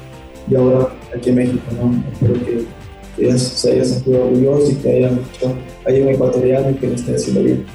y 0.50 0.56
ahora 0.56 0.88
aquí 1.14 1.30
en 1.30 1.36
México. 1.36 1.62
¿no? 1.80 2.02
Espero 2.12 2.34
que, 2.44 2.64
que 3.16 3.38
se 3.38 3.72
hayan 3.72 3.86
sentido 3.86 4.24
orgullosos 4.24 4.72
y 4.72 4.74
que 4.76 4.96
hayan 4.96 5.20
hecho, 5.20 5.54
hay 5.86 6.00
un 6.00 6.08
ecuatoriano 6.08 6.78
que 6.78 6.88
lo 6.88 6.94
esté 6.94 7.14
haciendo 7.14 7.42
bien. 7.42 7.66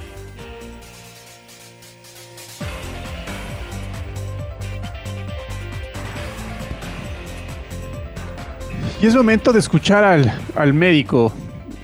Y 9.02 9.08
es 9.08 9.16
momento 9.16 9.54
de 9.54 9.60
escuchar 9.60 10.04
al, 10.04 10.34
al 10.56 10.74
médico 10.74 11.32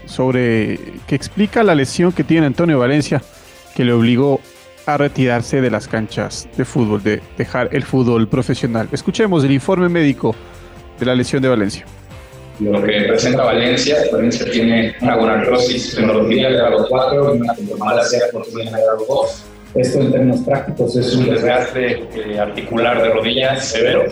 sobre 0.05 0.79
que 1.07 1.15
explica 1.15 1.63
la 1.63 1.73
lesión 1.73 2.11
que 2.11 2.25
tiene 2.25 2.45
Antonio 2.45 2.77
Valencia 2.77 3.21
que 3.73 3.85
le 3.85 3.93
obligó 3.93 4.41
a 4.85 4.97
retirarse 4.97 5.61
de 5.61 5.71
las 5.71 5.87
canchas 5.87 6.47
de 6.57 6.65
fútbol, 6.65 7.01
de 7.03 7.21
dejar 7.37 7.69
el 7.71 7.83
fútbol 7.83 8.27
profesional. 8.27 8.87
Escuchemos 8.91 9.43
el 9.43 9.51
informe 9.51 9.89
médico 9.89 10.35
de 10.99 11.05
la 11.05 11.15
lesión 11.15 11.41
de 11.41 11.49
Valencia. 11.49 11.85
Lo 12.59 12.81
que 12.81 13.01
presenta 13.01 13.43
Valencia, 13.43 13.97
Valencia 14.11 14.49
tiene 14.49 14.95
una 15.01 15.15
gonartrosis 15.15 15.97
en 15.97 16.07
rodilla 16.07 16.49
de 16.49 16.55
grado 16.55 16.87
4 16.87 17.35
y 17.35 17.39
una 17.39 17.53
porcina 18.31 18.77
de 18.77 18.83
grado 18.83 19.05
2. 19.07 19.45
Esto 19.75 19.99
en 19.99 20.11
términos 20.11 20.39
prácticos 20.45 20.95
es 20.95 21.13
un 21.15 21.29
desgaste 21.29 22.07
eh, 22.15 22.39
articular 22.39 23.01
de 23.01 23.09
rodillas 23.09 23.65
severo, 23.65 24.05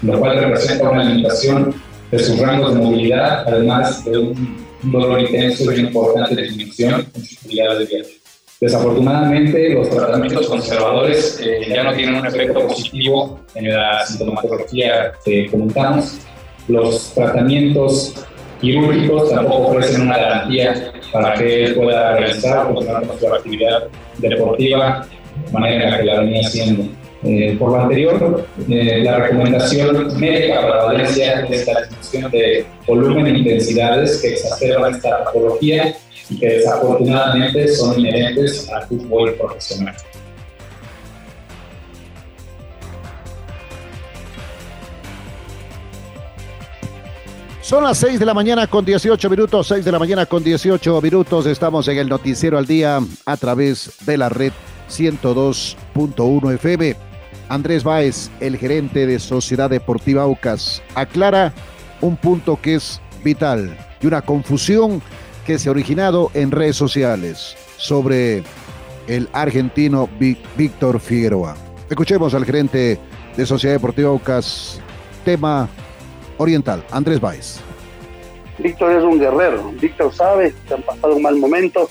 lo 0.00 0.18
cual 0.18 0.38
representa 0.38 0.88
una 0.88 1.04
limitación 1.04 1.74
de 2.10 2.18
sus 2.18 2.38
rangos 2.38 2.74
de 2.74 2.80
movilidad, 2.80 3.46
además 3.46 4.02
de 4.06 4.16
un 4.16 4.66
dolor 4.84 5.20
intenso 5.20 5.64
y 5.64 5.80
una 5.80 5.88
importante 5.88 6.42
disminución 6.42 7.06
en 7.14 7.24
sus 7.24 7.44
habilidades 7.44 7.78
de 7.78 7.96
viaje. 7.96 8.22
Desafortunadamente, 8.58 9.74
los 9.74 9.90
tratamientos 9.90 10.46
conservadores 10.46 11.38
eh, 11.42 11.66
ya 11.68 11.82
no 11.82 11.92
tienen 11.92 12.14
un 12.14 12.26
efecto 12.26 12.66
positivo 12.66 13.40
en 13.54 13.68
la 13.68 14.06
sintomatología 14.06 15.12
que 15.24 15.50
comentamos. 15.50 16.20
Los 16.68 17.12
tratamientos 17.14 18.14
quirúrgicos 18.60 19.30
tampoco 19.30 19.68
ofrecen 19.68 20.02
una 20.02 20.16
garantía 20.16 20.92
para 21.12 21.34
que 21.34 21.64
él 21.64 21.74
pueda 21.74 22.16
realizar 22.16 22.66
o 22.66 22.74
continuar 22.74 23.06
con 23.06 23.18
su 23.18 23.26
actividad 23.26 23.88
deportiva 24.18 25.06
de 25.46 25.52
manera 25.52 25.90
la 25.90 25.98
que 25.98 26.04
la 26.04 26.20
venía 26.20 26.46
haciendo. 26.46 26.84
Eh, 27.24 27.56
por 27.58 27.70
lo 27.70 27.80
anterior, 27.80 28.44
eh, 28.68 29.00
la 29.04 29.16
recomendación 29.18 30.18
médica 30.18 30.60
para 30.60 30.84
Valencia 30.86 31.46
es 31.48 31.66
la 31.66 31.80
disminución 31.82 32.30
de 32.32 32.66
volumen 32.86 33.26
e 33.26 33.38
intensidades 33.38 34.20
que 34.20 34.32
exacerban 34.32 34.94
esta 34.94 35.24
patología 35.24 35.94
y 36.28 36.38
que 36.38 36.46
desafortunadamente 36.48 37.68
son 37.68 38.00
inherentes 38.00 38.68
al 38.70 38.86
fútbol 38.88 39.34
profesional. 39.34 39.94
Son 47.62 47.84
las 47.84 47.98
6 47.98 48.18
de 48.18 48.26
la 48.26 48.34
mañana 48.34 48.66
con 48.66 48.84
18 48.84 49.30
minutos, 49.30 49.68
6 49.68 49.84
de 49.84 49.92
la 49.92 50.00
mañana 50.00 50.26
con 50.26 50.42
18 50.42 51.00
minutos. 51.00 51.46
Estamos 51.46 51.86
en 51.86 51.96
el 51.96 52.08
Noticiero 52.08 52.58
al 52.58 52.66
Día 52.66 52.98
a 53.24 53.36
través 53.36 53.98
de 54.04 54.18
la 54.18 54.28
red 54.28 54.52
102.1 54.90 56.54
FM. 56.54 56.96
Andrés 57.48 57.84
Báez, 57.84 58.32
el 58.40 58.56
gerente 58.56 59.06
de 59.06 59.20
Sociedad 59.20 59.70
Deportiva 59.70 60.24
Aucas, 60.24 60.82
aclara 60.96 61.52
un 62.00 62.16
punto 62.16 62.58
que 62.60 62.74
es 62.74 63.00
vital 63.22 63.78
y 64.00 64.08
una 64.08 64.22
confusión 64.22 65.00
que 65.46 65.56
se 65.60 65.68
ha 65.68 65.72
originado 65.72 66.32
en 66.34 66.50
redes 66.50 66.74
sociales 66.74 67.56
sobre 67.76 68.42
el 69.06 69.28
argentino 69.32 70.08
Víctor 70.18 70.98
Figueroa. 70.98 71.54
Escuchemos 71.88 72.34
al 72.34 72.44
gerente 72.44 72.98
de 73.36 73.46
Sociedad 73.46 73.76
Deportiva 73.76 74.08
Aucas, 74.08 74.80
tema 75.24 75.68
oriental, 76.38 76.84
Andrés 76.90 77.20
Báez. 77.20 77.60
Víctor 78.58 78.92
es 78.92 79.02
un 79.02 79.18
guerrero, 79.18 79.72
Víctor 79.80 80.12
sabe 80.14 80.54
que 80.66 80.74
han 80.74 80.82
pasado 80.82 81.16
un 81.16 81.22
mal 81.22 81.36
momento, 81.36 81.88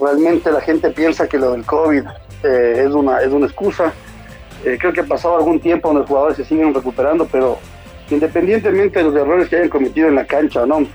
realmente 0.00 0.50
la 0.50 0.60
gente 0.60 0.90
piensa 0.90 1.28
que 1.28 1.38
lo 1.38 1.52
del 1.52 1.64
COVID 1.64 2.02
eh, 2.42 2.84
es, 2.86 2.92
una, 2.92 3.20
es 3.20 3.32
una 3.32 3.46
excusa, 3.46 3.92
eh, 4.64 4.76
creo 4.80 4.92
que 4.92 5.00
ha 5.00 5.06
pasado 5.06 5.36
algún 5.36 5.60
tiempo 5.60 5.88
donde 5.88 6.00
los 6.00 6.08
jugadores 6.08 6.36
se 6.36 6.44
siguen 6.44 6.74
recuperando, 6.74 7.26
pero 7.30 7.58
independientemente 8.10 8.98
de 8.98 9.04
los 9.04 9.14
errores 9.14 9.48
que 9.48 9.56
hayan 9.56 9.68
cometido 9.68 10.08
en 10.08 10.14
la 10.14 10.26
cancha 10.26 10.62
o 10.62 10.66
no, 10.66 10.86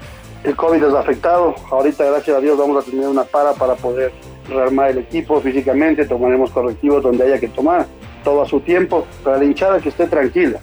el 0.43 0.55
COVID 0.55 0.81
les 0.81 0.93
ha 0.93 0.99
afectado. 0.99 1.55
Ahorita, 1.71 2.05
gracias 2.05 2.37
a 2.37 2.39
Dios, 2.39 2.57
vamos 2.57 2.85
a 2.85 2.89
tener 2.89 3.07
una 3.07 3.23
para 3.23 3.53
para 3.53 3.75
poder 3.75 4.11
rearmar 4.47 4.91
el 4.91 4.99
equipo 4.99 5.41
físicamente, 5.41 6.05
tomaremos 6.05 6.51
correctivos 6.51 7.03
donde 7.03 7.25
haya 7.25 7.39
que 7.39 7.49
tomar, 7.49 7.85
todo 8.23 8.41
a 8.41 8.45
su 8.45 8.59
tiempo, 8.61 9.05
para 9.23 9.37
la 9.37 9.45
hinchada 9.45 9.79
que 9.79 9.89
esté 9.89 10.07
tranquila. 10.07 10.59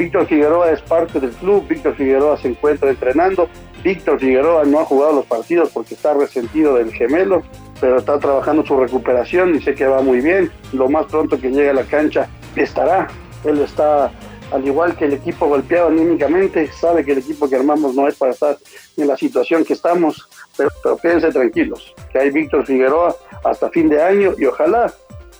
Víctor 0.00 0.26
Figueroa 0.26 0.70
es 0.70 0.80
parte 0.80 1.20
del 1.20 1.32
club, 1.32 1.68
Víctor 1.68 1.94
Figueroa 1.94 2.38
se 2.38 2.48
encuentra 2.48 2.88
entrenando, 2.88 3.50
Víctor 3.84 4.18
Figueroa 4.18 4.64
no 4.64 4.80
ha 4.80 4.84
jugado 4.86 5.12
los 5.12 5.26
partidos 5.26 5.68
porque 5.74 5.92
está 5.92 6.14
resentido 6.14 6.76
del 6.76 6.90
gemelo, 6.90 7.42
pero 7.82 7.98
está 7.98 8.18
trabajando 8.18 8.64
su 8.64 8.78
recuperación 8.78 9.54
y 9.54 9.60
sé 9.60 9.74
que 9.74 9.86
va 9.86 10.00
muy 10.00 10.22
bien. 10.22 10.50
Lo 10.72 10.88
más 10.88 11.04
pronto 11.04 11.38
que 11.38 11.50
llegue 11.50 11.68
a 11.68 11.74
la 11.74 11.84
cancha 11.84 12.30
estará. 12.56 13.08
Él 13.44 13.60
está, 13.60 14.10
al 14.50 14.66
igual 14.66 14.96
que 14.96 15.04
el 15.04 15.12
equipo 15.12 15.46
golpeado 15.46 15.88
anímicamente, 15.88 16.72
sabe 16.72 17.04
que 17.04 17.12
el 17.12 17.18
equipo 17.18 17.46
que 17.46 17.56
armamos 17.56 17.94
no 17.94 18.08
es 18.08 18.14
para 18.14 18.32
estar 18.32 18.56
en 18.96 19.06
la 19.06 19.18
situación 19.18 19.66
que 19.66 19.74
estamos, 19.74 20.30
pero, 20.56 20.70
pero 20.82 20.96
quédense 20.96 21.30
tranquilos, 21.30 21.94
que 22.10 22.20
hay 22.20 22.30
Víctor 22.30 22.64
Figueroa 22.64 23.14
hasta 23.44 23.68
fin 23.68 23.90
de 23.90 24.02
año 24.02 24.32
y 24.38 24.46
ojalá 24.46 24.90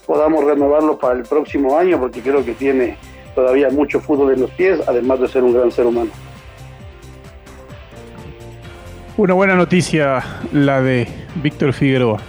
podamos 0.04 0.44
renovarlo 0.44 0.98
para 0.98 1.14
el 1.14 1.22
próximo 1.22 1.78
año 1.78 1.98
porque 1.98 2.20
creo 2.20 2.44
que 2.44 2.52
tiene 2.52 2.98
todavía 3.34 3.70
mucho 3.70 4.00
fútbol 4.00 4.34
en 4.34 4.40
los 4.42 4.50
pies, 4.50 4.80
además 4.86 5.20
de 5.20 5.28
ser 5.28 5.42
un 5.42 5.54
gran 5.54 5.70
ser 5.70 5.86
humano. 5.86 6.10
Una 9.16 9.34
buena 9.34 9.54
noticia 9.54 10.24
la 10.52 10.80
de 10.80 11.06
Víctor 11.42 11.72
Figueroa. 11.72 12.20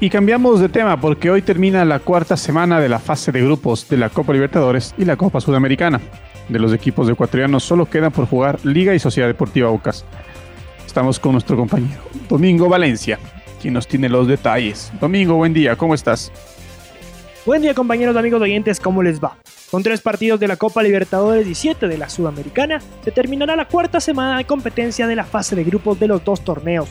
Y 0.00 0.10
cambiamos 0.10 0.60
de 0.60 0.68
tema 0.68 1.00
porque 1.00 1.30
hoy 1.30 1.42
termina 1.42 1.84
la 1.84 1.98
cuarta 1.98 2.36
semana 2.36 2.78
de 2.78 2.88
la 2.88 3.00
fase 3.00 3.32
de 3.32 3.42
grupos 3.42 3.88
de 3.88 3.96
la 3.96 4.10
Copa 4.10 4.32
Libertadores 4.32 4.94
y 4.96 5.04
la 5.04 5.16
Copa 5.16 5.40
Sudamericana. 5.40 6.00
De 6.48 6.60
los 6.60 6.72
equipos 6.72 7.08
ecuatorianos 7.10 7.64
solo 7.64 7.86
quedan 7.86 8.12
por 8.12 8.26
jugar 8.26 8.60
Liga 8.64 8.94
y 8.94 9.00
Sociedad 9.00 9.26
Deportiva 9.26 9.68
Aucas. 9.68 10.04
Estamos 10.86 11.18
con 11.18 11.32
nuestro 11.32 11.56
compañero 11.56 12.00
Domingo 12.28 12.68
Valencia, 12.68 13.18
quien 13.60 13.74
nos 13.74 13.88
tiene 13.88 14.08
los 14.08 14.28
detalles. 14.28 14.92
Domingo, 15.00 15.34
buen 15.34 15.52
día, 15.52 15.74
¿cómo 15.74 15.94
estás? 15.94 16.30
Buen 17.48 17.62
día 17.62 17.72
compañeros 17.72 18.14
amigos 18.14 18.42
oyentes, 18.42 18.78
¿cómo 18.78 19.02
les 19.02 19.24
va? 19.24 19.38
Con 19.70 19.82
tres 19.82 20.02
partidos 20.02 20.38
de 20.38 20.46
la 20.46 20.58
Copa 20.58 20.82
Libertadores 20.82 21.46
y 21.46 21.54
siete 21.54 21.88
de 21.88 21.96
la 21.96 22.10
Sudamericana, 22.10 22.82
se 23.02 23.10
terminará 23.10 23.56
la 23.56 23.64
cuarta 23.64 24.00
semana 24.00 24.36
de 24.36 24.44
competencia 24.44 25.06
de 25.06 25.16
la 25.16 25.24
fase 25.24 25.56
de 25.56 25.64
grupos 25.64 25.98
de 25.98 26.08
los 26.08 26.22
dos 26.22 26.44
torneos. 26.44 26.90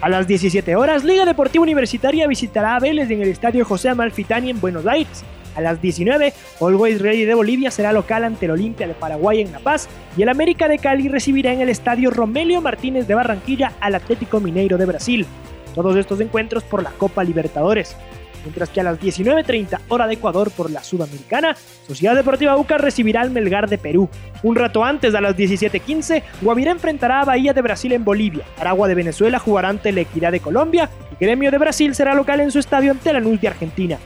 A 0.00 0.08
las 0.08 0.28
17 0.28 0.76
horas, 0.76 1.02
Liga 1.02 1.24
Deportiva 1.24 1.64
Universitaria 1.64 2.28
visitará 2.28 2.76
a 2.76 2.78
Vélez 2.78 3.10
en 3.10 3.20
el 3.20 3.30
Estadio 3.30 3.64
José 3.64 3.88
Amalfitani 3.88 4.50
en 4.50 4.60
Buenos 4.60 4.86
Aires. 4.86 5.24
A 5.56 5.60
las 5.60 5.82
19, 5.82 6.34
Always 6.60 7.02
Ready 7.02 7.24
de 7.24 7.34
Bolivia 7.34 7.72
será 7.72 7.92
local 7.92 8.22
ante 8.22 8.44
el 8.44 8.52
Olimpia 8.52 8.86
de 8.86 8.94
Paraguay 8.94 9.40
en 9.40 9.50
La 9.50 9.58
Paz 9.58 9.88
y 10.16 10.22
el 10.22 10.28
América 10.28 10.68
de 10.68 10.78
Cali 10.78 11.08
recibirá 11.08 11.52
en 11.52 11.62
el 11.62 11.68
Estadio 11.68 12.12
Romelio 12.12 12.60
Martínez 12.60 13.08
de 13.08 13.16
Barranquilla 13.16 13.72
al 13.80 13.96
Atlético 13.96 14.38
Mineiro 14.38 14.78
de 14.78 14.86
Brasil. 14.86 15.26
Todos 15.74 15.96
estos 15.96 16.20
encuentros 16.20 16.62
por 16.62 16.80
la 16.80 16.90
Copa 16.90 17.24
Libertadores 17.24 17.96
mientras 18.44 18.68
que 18.68 18.80
a 18.80 18.84
las 18.84 19.00
19.30 19.00 19.80
hora 19.88 20.06
de 20.06 20.14
Ecuador 20.14 20.50
por 20.50 20.70
la 20.70 20.82
Sudamericana, 20.82 21.56
Sociedad 21.86 22.14
Deportiva 22.14 22.54
Buca 22.54 22.78
recibirá 22.78 23.20
al 23.20 23.30
Melgar 23.30 23.68
de 23.68 23.78
Perú. 23.78 24.08
Un 24.42 24.56
rato 24.56 24.84
antes, 24.84 25.14
a 25.14 25.20
las 25.20 25.36
17.15, 25.36 26.22
Guavirá 26.40 26.70
enfrentará 26.70 27.20
a 27.20 27.24
Bahía 27.24 27.52
de 27.52 27.62
Brasil 27.62 27.92
en 27.92 28.04
Bolivia, 28.04 28.44
Aragua 28.58 28.88
de 28.88 28.94
Venezuela 28.94 29.38
jugará 29.38 29.68
ante 29.68 29.92
la 29.92 30.02
Equidad 30.02 30.32
de 30.32 30.40
Colombia 30.40 30.90
y 31.12 31.24
Gremio 31.24 31.50
de 31.50 31.58
Brasil 31.58 31.94
será 31.94 32.14
local 32.14 32.40
en 32.40 32.50
su 32.50 32.58
estadio 32.58 32.90
ante 32.90 33.12
Lanús 33.12 33.40
de 33.40 33.48
Argentina. 33.48 33.98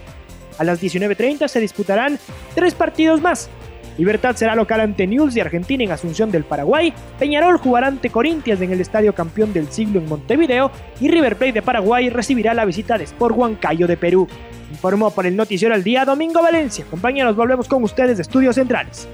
A 0.57 0.63
las 0.63 0.81
19.30 0.81 1.47
se 1.47 1.59
disputarán 1.59 2.17
tres 2.53 2.73
partidos 2.73 3.21
más, 3.21 3.49
Libertad 3.97 4.35
será 4.35 4.55
local 4.55 4.81
ante 4.81 5.07
News 5.07 5.33
de 5.33 5.41
Argentina 5.41 5.83
en 5.83 5.91
Asunción 5.91 6.31
del 6.31 6.43
Paraguay, 6.43 6.93
Peñarol 7.17 7.57
jugará 7.57 7.87
ante 7.87 8.09
Corinthians 8.09 8.61
en 8.61 8.71
el 8.71 8.81
Estadio 8.81 9.13
Campeón 9.13 9.53
del 9.53 9.71
Siglo 9.71 9.99
en 9.99 10.09
Montevideo 10.09 10.71
y 10.99 11.07
River 11.07 11.37
Plate 11.37 11.53
de 11.53 11.61
Paraguay 11.61 12.09
recibirá 12.09 12.53
la 12.53 12.65
visita 12.65 12.97
de 12.97 13.05
Sport 13.05 13.37
Huancayo 13.37 13.87
de 13.87 13.97
Perú. 13.97 14.27
Informó 14.71 15.11
para 15.11 15.27
el 15.27 15.35
Noticiero 15.35 15.73
al 15.73 15.83
Día 15.83 16.03
Domingo 16.03 16.41
Valencia. 16.41 16.85
Compañeros, 16.89 17.35
volvemos 17.35 17.67
con 17.67 17.83
ustedes 17.83 18.17
de 18.17 18.23
Estudios 18.23 18.55
Centrales. 18.55 19.07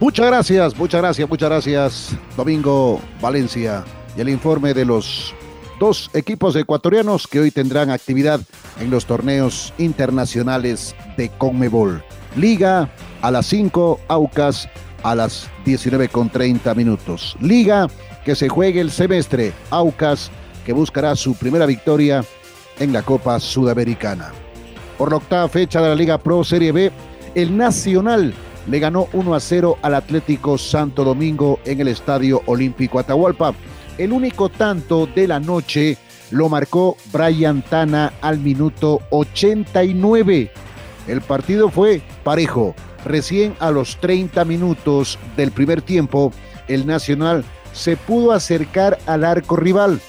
Muchas 0.00 0.26
gracias, 0.26 0.76
muchas 0.76 1.00
gracias, 1.00 1.28
muchas 1.28 1.48
gracias, 1.48 2.16
Domingo 2.36 3.00
Valencia. 3.22 3.84
Y 4.16 4.20
el 4.20 4.28
informe 4.28 4.74
de 4.74 4.84
los 4.84 5.34
dos 5.80 6.10
equipos 6.12 6.54
ecuatorianos 6.56 7.26
que 7.26 7.40
hoy 7.40 7.50
tendrán 7.50 7.90
actividad 7.90 8.40
en 8.80 8.90
los 8.90 9.06
torneos 9.06 9.72
internacionales 9.78 10.94
de 11.16 11.30
Conmebol. 11.30 12.02
Liga 12.36 12.88
a 13.22 13.30
las 13.30 13.46
5, 13.46 14.00
Aucas 14.08 14.68
a 15.02 15.14
las 15.14 15.48
19 15.64 16.08
con 16.08 16.30
30 16.30 16.74
minutos. 16.74 17.36
Liga 17.40 17.88
que 18.24 18.34
se 18.34 18.48
juegue 18.48 18.80
el 18.80 18.90
semestre, 18.90 19.52
Aucas 19.70 20.30
que 20.64 20.72
buscará 20.72 21.14
su 21.14 21.34
primera 21.34 21.66
victoria 21.66 22.24
en 22.78 22.92
la 22.92 23.02
Copa 23.02 23.38
Sudamericana. 23.38 24.32
Por 24.98 25.10
la 25.10 25.16
octava 25.18 25.48
fecha 25.48 25.80
de 25.80 25.88
la 25.88 25.94
Liga 25.94 26.18
Pro 26.18 26.42
Serie 26.42 26.72
B, 26.72 26.90
el 27.34 27.56
Nacional 27.56 28.34
le 28.66 28.78
ganó 28.78 29.08
1 29.12 29.34
a 29.34 29.40
0 29.40 29.78
al 29.82 29.94
Atlético 29.94 30.56
Santo 30.56 31.04
Domingo 31.04 31.60
en 31.64 31.80
el 31.80 31.88
Estadio 31.88 32.42
Olímpico 32.46 32.98
Atahualpa. 32.98 33.54
El 33.98 34.12
único 34.12 34.48
tanto 34.48 35.06
de 35.06 35.28
la 35.28 35.38
noche 35.38 35.98
lo 36.30 36.48
marcó 36.48 36.96
Brian 37.12 37.62
Tana 37.62 38.14
al 38.20 38.38
minuto 38.38 39.02
89. 39.10 40.50
El 41.06 41.20
partido 41.20 41.70
fue 41.70 42.02
parejo. 42.22 42.74
Recién 43.04 43.54
a 43.60 43.70
los 43.70 43.98
30 44.00 44.44
minutos 44.44 45.18
del 45.36 45.50
primer 45.50 45.82
tiempo, 45.82 46.32
el 46.68 46.86
Nacional 46.86 47.44
se 47.72 47.96
pudo 47.96 48.32
acercar 48.32 48.98
al 49.06 49.24
arco 49.24 49.56
rival. 49.56 50.00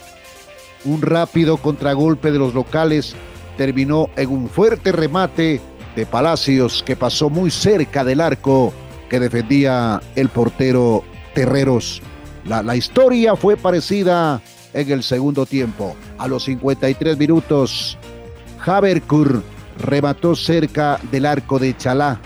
Un 0.86 1.02
rápido 1.02 1.58
contragolpe 1.58 2.32
de 2.32 2.40
los 2.40 2.54
locales 2.54 3.16
terminó 3.58 4.10
en 4.16 4.30
un 4.30 4.50
fuerte 4.50 4.92
remate 4.92 5.60
de 5.96 6.06
Palacios 6.06 6.84
que 6.84 6.96
pasó 6.96 7.30
muy 7.30 7.52
cerca 7.52 8.04
del 8.04 8.22
arco 8.22 8.74
que 9.10 9.20
defendía 9.20 10.02
el 10.16 10.30
portero 10.30 11.04
Terreros. 11.34 12.02
La, 12.46 12.76
historia 12.76 13.36
fue 13.36 13.58
parecida 13.58 14.42
en 14.74 14.92
el 14.92 15.04
segundo 15.04 15.46
tiempo. 15.46 15.96
A 16.18 16.28
los 16.28 16.44
53 16.44 17.18
minutos, 17.18 17.98
Haberkur 18.64 19.42
remató 19.80 20.36
cerca 20.36 21.00
del 21.12 21.26
arco 21.26 21.60
de 21.60 21.76
Chalá. 21.76 22.20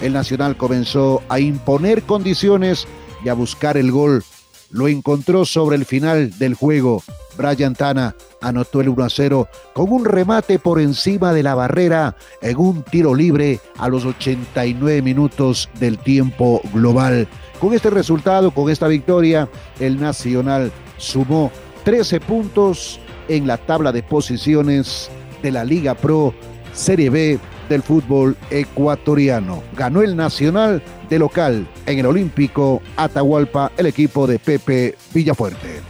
El 0.00 0.12
Nacional 0.12 0.56
comenzó 0.56 1.22
a 1.28 1.40
imponer 1.40 2.02
condiciones 2.02 2.86
y 3.24 3.28
a 3.28 3.34
buscar 3.34 3.76
el 3.76 3.90
gol. 3.90 4.22
Lo 4.70 4.88
encontró 4.88 5.44
sobre 5.44 5.76
el 5.76 5.84
final 5.84 6.36
del 6.38 6.54
juego. 6.54 7.02
Brian 7.36 7.74
Tana 7.74 8.14
anotó 8.40 8.80
el 8.80 8.88
1 8.88 9.04
a 9.04 9.10
0 9.10 9.48
con 9.72 9.92
un 9.92 10.04
remate 10.04 10.58
por 10.58 10.80
encima 10.80 11.32
de 11.32 11.42
la 11.42 11.54
barrera 11.54 12.16
en 12.42 12.56
un 12.58 12.82
tiro 12.82 13.14
libre 13.14 13.60
a 13.78 13.88
los 13.88 14.04
89 14.04 15.02
minutos 15.02 15.68
del 15.78 15.98
tiempo 15.98 16.60
global. 16.72 17.28
Con 17.60 17.72
este 17.72 17.90
resultado, 17.90 18.50
con 18.50 18.70
esta 18.70 18.88
victoria, 18.88 19.48
el 19.80 20.00
Nacional 20.00 20.72
sumó 20.96 21.50
13 21.84 22.20
puntos 22.20 23.00
en 23.28 23.46
la 23.46 23.58
tabla 23.58 23.92
de 23.92 24.02
posiciones 24.02 25.10
de 25.42 25.52
la 25.52 25.64
Liga 25.64 25.94
Pro 25.94 26.34
Serie 26.74 27.08
B 27.08 27.38
del 27.68 27.82
fútbol 27.82 28.36
ecuatoriano. 28.50 29.62
Ganó 29.76 30.02
el 30.02 30.16
Nacional 30.16 30.82
de 31.08 31.18
local 31.18 31.66
en 31.86 31.98
el 31.98 32.06
Olímpico 32.06 32.82
Atahualpa 32.96 33.72
el 33.76 33.86
equipo 33.86 34.26
de 34.26 34.38
Pepe 34.38 34.96
Villafuerte. 35.12 35.80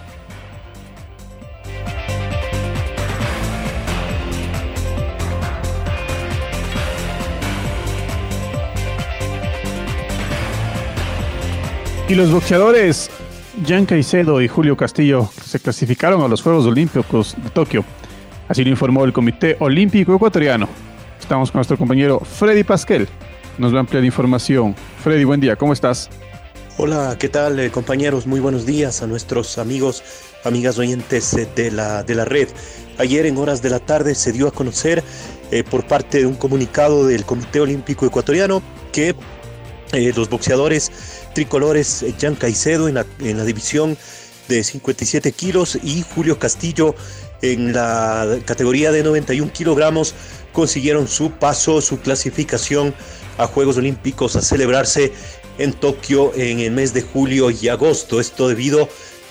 Y 12.07 12.15
los 12.15 12.31
boxeadores 12.31 13.11
Jan 13.67 13.87
Caicedo 13.87 14.43
y 14.43 14.49
Julio 14.49 14.77
Castillo 14.77 15.31
se 15.43 15.59
clasificaron 15.59 16.21
a 16.23 16.29
los 16.29 16.43
Juegos 16.43 16.67
Olímpicos 16.67 17.35
de 17.43 17.49
Tokio. 17.51 17.85
Así 18.49 18.63
lo 18.63 18.71
informó 18.71 19.05
el 19.05 19.13
Comité 19.13 19.57
Olímpico 19.59 20.15
Ecuatoriano. 20.15 20.69
Estamos 21.19 21.51
con 21.51 21.61
nuestro 21.61 21.79
compañero 21.79 22.21
Freddy 22.21 22.63
Pasquel. 22.63 23.09
Nos 23.57 23.73
va 23.73 23.79
a 23.79 23.81
ampliar 23.81 24.05
información. 24.05 24.75
Freddy, 25.03 25.25
buen 25.25 25.41
día, 25.41 25.57
¿cómo 25.57 25.73
estás? 25.73 26.11
Hola, 26.77 27.17
¿qué 27.19 27.29
tal 27.29 27.59
eh, 27.59 27.71
compañeros? 27.71 28.27
Muy 28.27 28.41
buenos 28.41 28.67
días 28.67 29.01
a 29.01 29.07
nuestros 29.07 29.57
amigos, 29.57 30.03
amigas 30.45 30.79
oyentes 30.79 31.33
eh, 31.35 31.49
de 31.55 31.71
la, 31.71 32.03
de 32.03 32.15
la 32.17 32.27
red. 32.27 32.49
Ayer 32.99 33.25
en 33.25 33.39
horas 33.39 33.63
de 33.63 33.71
la 33.71 33.79
tarde 33.79 34.15
se 34.15 34.33
dio 34.33 34.49
a 34.49 34.51
conocer 34.51 35.03
eh, 35.51 35.65
por 35.65 35.87
parte 35.87 36.19
de 36.19 36.27
un 36.27 36.35
comunicado 36.35 37.07
del 37.07 37.25
Comité 37.25 37.61
Olímpico 37.61 38.05
Ecuatoriano 38.05 38.63
que 38.93 39.15
los 40.17 40.29
boxeadores 40.29 40.91
tricolores 41.35 42.05
Jan 42.21 42.35
Caicedo 42.35 42.89
en 42.89 42.97
la, 42.97 43.07
en 43.21 43.39
la 43.39 43.45
división 43.45 43.97
de 44.49 44.65
57 44.65 45.31
kilos 45.33 45.79
y 45.83 46.03
Julio 46.03 46.39
Castillo 46.39 46.97
en 47.43 47.73
la 47.73 48.39
categoría 48.45 48.93
de 48.93 49.03
91 49.03 49.53
kilogramos 49.53 50.15
consiguieron 50.53 51.09
su 51.09 51.31
paso, 51.33 51.81
su 51.81 52.01
clasificación 52.01 52.95
a 53.39 53.47
Juegos 53.47 53.77
Olímpicos 53.77 54.37
a 54.37 54.43
celebrarse 54.43 55.13
en 55.59 55.73
Tokio 55.73 56.33
en 56.35 56.61
el 56.61 56.71
mes 56.71 56.95
de 56.95 57.03
julio 57.03 57.51
y 57.51 57.69
agosto. 57.69 58.21
Esto 58.21 58.49
debido 58.49 58.89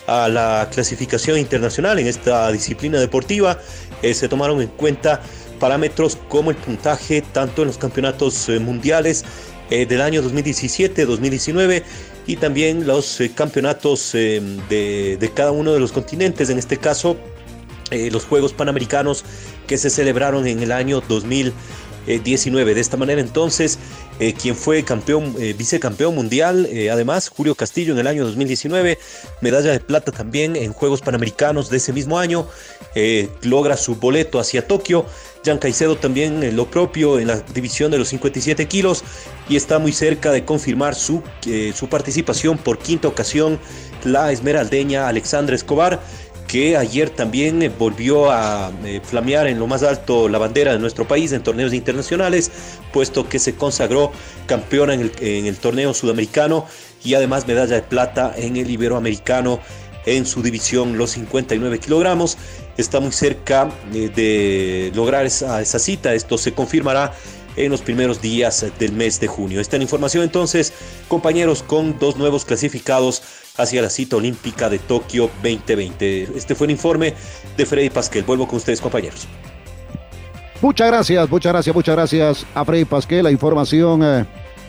a 0.07 0.27
la 0.27 0.69
clasificación 0.71 1.37
internacional 1.37 1.99
en 1.99 2.07
esta 2.07 2.51
disciplina 2.51 2.99
deportiva. 2.99 3.59
Eh, 4.01 4.13
se 4.13 4.27
tomaron 4.27 4.61
en 4.61 4.67
cuenta 4.67 5.21
parámetros 5.59 6.17
como 6.27 6.51
el 6.51 6.57
puntaje 6.57 7.21
tanto 7.21 7.61
en 7.61 7.69
los 7.69 7.77
campeonatos 7.77 8.49
eh, 8.49 8.59
mundiales 8.59 9.23
eh, 9.69 9.85
del 9.85 10.01
año 10.01 10.21
2017, 10.21 11.05
2019 11.05 11.83
y 12.27 12.35
también 12.35 12.85
los 12.85 13.19
campeonatos 13.35 14.11
de, 14.13 15.17
de, 15.19 15.31
cada 15.33 15.51
uno 15.51 15.73
de 15.73 15.79
los 15.79 15.91
continentes, 15.91 16.49
en 16.49 16.57
este 16.57 16.77
caso 16.77 17.17
los 18.11 18.25
Juegos 18.25 18.53
Panamericanos 18.53 19.23
que 19.67 19.77
se 19.77 19.89
celebraron 19.89 20.47
en 20.47 20.61
el 20.61 20.71
año 20.71 21.01
2019. 21.07 22.75
De 22.75 22.81
esta 22.81 22.97
manera 22.97 23.21
entonces, 23.21 23.79
quien 24.41 24.55
fue 24.55 24.83
campeón, 24.83 25.33
vicecampeón 25.57 26.15
mundial, 26.15 26.67
además 26.91 27.29
Julio 27.29 27.55
Castillo 27.55 27.93
en 27.93 27.99
el 27.99 28.07
año 28.07 28.25
2019, 28.25 28.97
medalla 29.41 29.71
de 29.71 29.79
plata 29.79 30.11
también 30.11 30.55
en 30.55 30.73
Juegos 30.73 31.01
Panamericanos 31.01 31.69
de 31.69 31.77
ese 31.77 31.93
mismo 31.93 32.19
año, 32.19 32.47
logra 33.41 33.77
su 33.77 33.95
boleto 33.95 34.39
hacia 34.39 34.67
Tokio. 34.67 35.05
Jan 35.45 35.57
Caicedo 35.57 35.97
también 35.97 36.55
lo 36.55 36.69
propio 36.69 37.19
en 37.19 37.27
la 37.27 37.41
división 37.53 37.91
de 37.91 37.97
los 37.97 38.07
57 38.09 38.65
kilos 38.67 39.03
y 39.49 39.57
está 39.57 39.77
muy 39.77 39.91
cerca 39.91 40.31
de 40.31 40.45
confirmar 40.45 40.95
su, 40.95 41.21
eh, 41.45 41.73
su 41.75 41.89
participación 41.89 42.57
por 42.57 42.79
quinta 42.79 43.07
ocasión 43.07 43.59
la 44.05 44.31
esmeraldeña 44.31 45.07
Alexandra 45.07 45.55
Escobar 45.55 46.01
que 46.53 46.77
ayer 46.77 47.09
también 47.09 47.63
eh, 47.63 47.69
volvió 47.69 48.29
a 48.29 48.71
eh, 48.85 49.01
flamear 49.03 49.47
en 49.47 49.57
lo 49.57 49.65
más 49.65 49.81
alto 49.81 50.29
la 50.29 50.37
bandera 50.37 50.71
de 50.71 50.77
nuestro 50.77 51.07
país 51.07 51.31
en 51.31 51.41
torneos 51.41 51.73
internacionales, 51.73 52.51
puesto 52.91 53.27
que 53.27 53.39
se 53.39 53.55
consagró 53.55 54.11
campeona 54.45 54.93
en 54.93 55.01
el, 55.47 55.57
torneo 55.57 55.95
sudamericano 55.95 56.67
y 57.03 57.15
además 57.15 57.47
medalla 57.47 57.73
de 57.73 57.81
plata 57.81 58.35
en 58.37 58.55
el 58.55 58.69
iberoamericano 58.69 59.61
en 60.05 60.27
su 60.27 60.43
división 60.43 60.95
los 60.95 61.09
59 61.09 61.79
kilogramos. 61.79 62.37
Está 62.77 62.99
muy 62.99 63.13
cerca 63.13 63.71
eh, 63.91 64.11
de 64.15 64.91
lograr 64.93 65.25
esa, 65.25 65.59
esa 65.59 65.79
cita. 65.79 66.13
Esto 66.13 66.37
se 66.37 66.53
confirmará 66.53 67.13
en 67.55 67.71
los 67.71 67.81
primeros 67.81 68.21
días 68.21 68.63
del 68.77 68.91
mes 68.91 69.19
de 69.19 69.25
junio. 69.25 69.59
Esta 69.59 69.77
información 69.77 70.21
entonces, 70.23 70.71
compañeros, 71.07 71.63
con 71.63 71.97
dos 71.97 72.15
nuevos 72.17 72.45
clasificados 72.45 73.23
hacia 73.57 73.81
la 73.81 73.89
cita 73.89 74.15
olímpica 74.15 74.69
de 74.69 74.79
Tokio 74.79 75.29
2020. 75.43 76.29
Este 76.35 76.55
fue 76.55 76.67
el 76.67 76.71
informe 76.71 77.13
de 77.55 77.65
Freddy 77.65 77.89
Pasquel. 77.89 78.23
Vuelvo 78.23 78.47
con 78.47 78.57
ustedes, 78.57 78.81
compañeros. 78.81 79.27
Muchas 80.61 80.87
gracias, 80.87 81.29
muchas 81.29 81.51
gracias, 81.51 81.75
muchas 81.75 81.95
gracias 81.95 82.45
a 82.55 82.65
Freddy 82.65 82.85
Pasquel. 82.85 83.23
La 83.23 83.31
información 83.31 84.01
eh, 84.03 84.25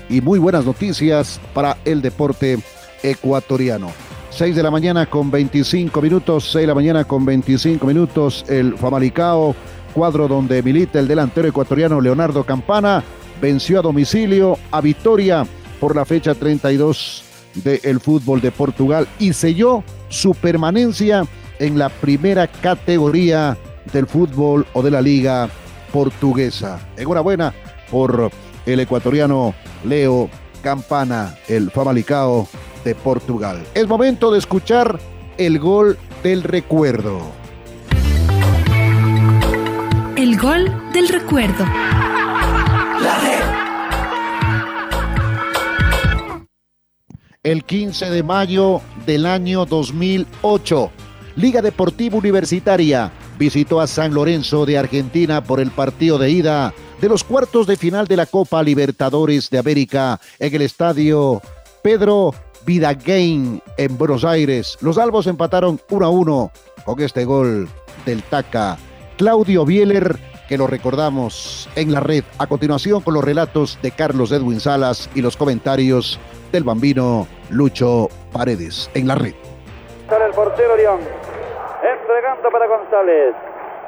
y 0.08 0.20
muy 0.20 0.38
buenas 0.38 0.64
noticias 0.64 1.40
para 1.54 1.78
el 1.84 2.02
deporte 2.02 2.58
ecuatoriano. 3.02 3.92
6 4.30 4.56
de 4.56 4.62
la 4.62 4.70
mañana 4.70 5.06
con 5.06 5.30
25 5.30 6.02
minutos, 6.02 6.50
6 6.50 6.62
de 6.62 6.66
la 6.66 6.74
mañana 6.74 7.04
con 7.04 7.24
25 7.24 7.86
minutos, 7.86 8.44
el 8.48 8.76
Famalicao, 8.76 9.54
cuadro 9.94 10.26
donde 10.26 10.60
milita 10.60 10.98
el 10.98 11.06
delantero 11.06 11.46
ecuatoriano 11.46 12.00
Leonardo 12.00 12.44
Campana, 12.44 13.04
venció 13.40 13.78
a 13.78 13.82
domicilio 13.82 14.58
a 14.72 14.80
Vitoria 14.80 15.46
por 15.78 15.94
la 15.94 16.04
fecha 16.04 16.34
32 16.34 17.22
del 17.54 18.00
fútbol 18.00 18.40
de 18.40 18.50
Portugal 18.50 19.06
y 19.18 19.32
selló 19.32 19.84
su 20.08 20.34
permanencia 20.34 21.26
en 21.58 21.78
la 21.78 21.88
primera 21.88 22.46
categoría 22.46 23.56
del 23.92 24.06
fútbol 24.06 24.66
o 24.72 24.82
de 24.82 24.90
la 24.90 25.00
liga 25.00 25.48
portuguesa. 25.92 26.80
Enhorabuena 26.96 27.54
por 27.90 28.30
el 28.66 28.80
ecuatoriano 28.80 29.54
Leo 29.84 30.28
Campana, 30.62 31.34
el 31.48 31.70
Famalicao 31.70 32.48
de 32.84 32.94
Portugal. 32.94 33.62
Es 33.74 33.86
momento 33.86 34.32
de 34.32 34.38
escuchar 34.38 34.98
el 35.36 35.58
gol 35.58 35.98
del 36.22 36.42
recuerdo. 36.42 37.20
El 40.16 40.38
gol 40.38 40.92
del 40.92 41.08
recuerdo. 41.08 41.64
El 47.44 47.62
15 47.62 48.08
de 48.08 48.22
mayo 48.22 48.80
del 49.04 49.26
año 49.26 49.66
2008, 49.66 50.90
Liga 51.36 51.60
Deportiva 51.60 52.16
Universitaria 52.16 53.12
visitó 53.38 53.82
a 53.82 53.86
San 53.86 54.14
Lorenzo 54.14 54.64
de 54.64 54.78
Argentina 54.78 55.44
por 55.44 55.60
el 55.60 55.70
partido 55.70 56.16
de 56.16 56.30
ida 56.30 56.72
de 57.02 57.08
los 57.10 57.22
cuartos 57.22 57.66
de 57.66 57.76
final 57.76 58.06
de 58.06 58.16
la 58.16 58.24
Copa 58.24 58.62
Libertadores 58.62 59.50
de 59.50 59.58
América 59.58 60.18
en 60.38 60.54
el 60.54 60.62
estadio 60.62 61.42
Pedro 61.82 62.34
Vidagain 62.64 63.60
en 63.76 63.98
Buenos 63.98 64.24
Aires. 64.24 64.78
Los 64.80 64.96
albos 64.96 65.26
empataron 65.26 65.78
1 65.90 66.06
a 66.06 66.08
1 66.08 66.50
con 66.86 67.00
este 67.02 67.26
gol 67.26 67.68
del 68.06 68.22
Taca 68.22 68.78
Claudio 69.18 69.66
Bieler, 69.66 70.18
que 70.48 70.56
lo 70.56 70.66
recordamos 70.66 71.68
en 71.76 71.92
la 71.92 72.00
red. 72.00 72.24
A 72.38 72.46
continuación 72.46 73.02
con 73.02 73.12
los 73.12 73.22
relatos 73.22 73.78
de 73.82 73.90
Carlos 73.90 74.32
Edwin 74.32 74.60
Salas 74.60 75.10
y 75.14 75.20
los 75.20 75.36
comentarios 75.36 76.18
del 76.54 76.62
bambino 76.62 77.26
Lucho 77.50 78.06
Paredes 78.32 78.88
en 78.94 79.08
la 79.08 79.16
red. 79.16 79.34
Sale 80.08 80.26
el 80.26 80.32
portero 80.32 80.76
León, 80.76 81.00
entregando 81.82 82.48
para 82.48 82.68
González. 82.68 83.34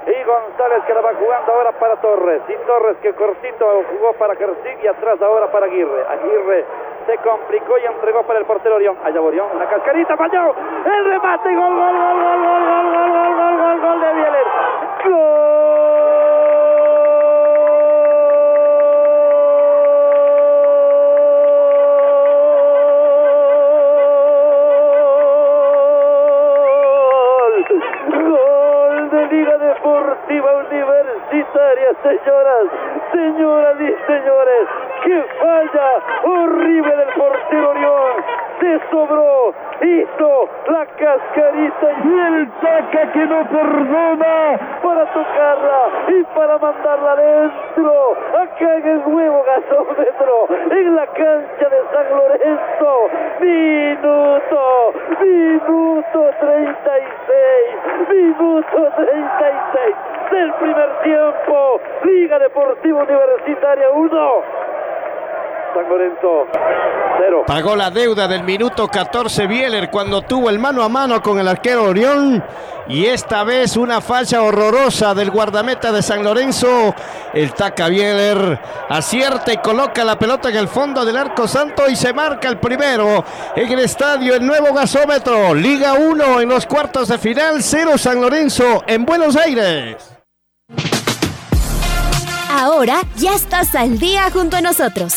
Y 0.06 0.24
González 0.26 0.82
que 0.86 0.94
la 0.94 1.00
va 1.00 1.14
jugando 1.14 1.52
ahora 1.52 1.70
para 1.78 1.94
Torres. 2.00 2.42
Y 2.48 2.66
Torres 2.66 2.96
que 3.02 3.14
cortito 3.14 3.84
jugó 3.90 4.12
para 4.14 4.34
Kersic 4.34 4.82
y 4.82 4.86
atrás 4.88 5.22
ahora 5.22 5.50
para 5.50 5.66
Aguirre. 5.66 6.06
Aguirre 6.10 6.64
se 7.06 7.16
complicó 7.18 7.78
y 7.78 7.86
entregó 7.86 8.24
para 8.24 8.40
el 8.40 8.44
portero 8.44 8.74
Orión. 8.74 8.96
Allá 9.04 9.20
Orión, 9.20 9.46
la 9.58 9.68
cascarita, 9.68 10.16
falló. 10.16 10.54
El 10.84 11.04
remate 11.04 11.54
gol, 11.54 11.74
gol, 11.74 11.94
gol, 11.94 12.18
gol, 12.18 12.40
gol, 12.42 12.62
gol, 12.66 13.10
gol, 13.14 13.36
gol, 13.36 13.56
gol, 13.58 13.80
gol 13.80 14.00
de 14.00 14.12
Bieler. 14.12 14.46
Gol 15.04 15.45
señoras, 33.16 33.76
y 33.80 34.12
señores. 34.12 34.68
¡Qué 35.04 35.22
falla 35.40 35.88
horrible 36.24 36.96
del 36.96 37.08
portero 37.14 37.70
Orión! 37.70 38.12
Se 38.60 38.80
sobró, 38.90 39.54
hizo 39.82 40.48
la 40.68 40.86
cascarita 40.86 41.88
y 42.04 42.18
el 42.18 42.50
saca 42.60 43.12
que 43.12 43.26
no 43.26 43.44
perdona 43.48 44.58
para 44.82 45.04
tocarla 45.12 45.80
y 46.08 46.24
para 46.34 46.58
mandarla 46.58 47.12
adentro. 47.12 48.05
En 48.58 48.86
el 48.88 49.02
nuevo 49.10 49.44
gasómetro, 49.44 50.48
en 50.70 50.96
la 50.96 51.06
cancha 51.08 51.68
de 51.68 51.82
San 51.92 52.08
Lorenzo. 52.16 53.10
Minuto, 53.38 54.92
minuto 55.20 56.30
36, 56.40 57.04
minuto 58.08 58.92
36 58.96 59.96
del 60.30 60.52
primer 60.54 61.00
tiempo. 61.02 61.80
Liga 62.04 62.38
Deportiva 62.38 63.02
Universitaria 63.02 63.90
1. 63.90 64.65
San 65.76 65.90
Lorenzo, 65.90 66.46
cero. 67.18 67.44
Pagó 67.46 67.76
la 67.76 67.90
deuda 67.90 68.26
del 68.26 68.44
minuto 68.44 68.88
14 68.88 69.46
Bieler 69.46 69.90
cuando 69.90 70.22
tuvo 70.22 70.48
el 70.48 70.58
mano 70.58 70.82
a 70.82 70.88
mano 70.88 71.20
con 71.20 71.38
el 71.38 71.46
arquero 71.46 71.84
Orión. 71.84 72.42
Y 72.88 73.04
esta 73.04 73.44
vez 73.44 73.76
una 73.76 74.00
falla 74.00 74.40
horrorosa 74.42 75.12
del 75.12 75.30
guardameta 75.30 75.92
de 75.92 76.00
San 76.00 76.24
Lorenzo. 76.24 76.94
El 77.34 77.52
Taca 77.52 77.88
Bieler 77.88 78.58
acierta 78.88 79.52
y 79.52 79.58
coloca 79.58 80.02
la 80.02 80.18
pelota 80.18 80.48
en 80.48 80.56
el 80.56 80.68
fondo 80.68 81.04
del 81.04 81.18
arco 81.18 81.46
santo 81.46 81.90
y 81.90 81.96
se 81.96 82.14
marca 82.14 82.48
el 82.48 82.58
primero 82.58 83.22
en 83.54 83.70
el 83.70 83.80
estadio 83.80 84.34
El 84.34 84.46
Nuevo 84.46 84.72
Gasómetro. 84.72 85.52
Liga 85.52 85.92
1 85.92 86.40
en 86.40 86.48
los 86.48 86.64
cuartos 86.64 87.08
de 87.08 87.18
final, 87.18 87.62
0 87.62 87.98
San 87.98 88.22
Lorenzo 88.22 88.82
en 88.86 89.04
Buenos 89.04 89.36
Aires. 89.36 90.16
Ahora 92.48 93.02
ya 93.16 93.34
estás 93.34 93.74
al 93.74 93.98
día 93.98 94.30
junto 94.32 94.56
a 94.56 94.62
nosotros. 94.62 95.16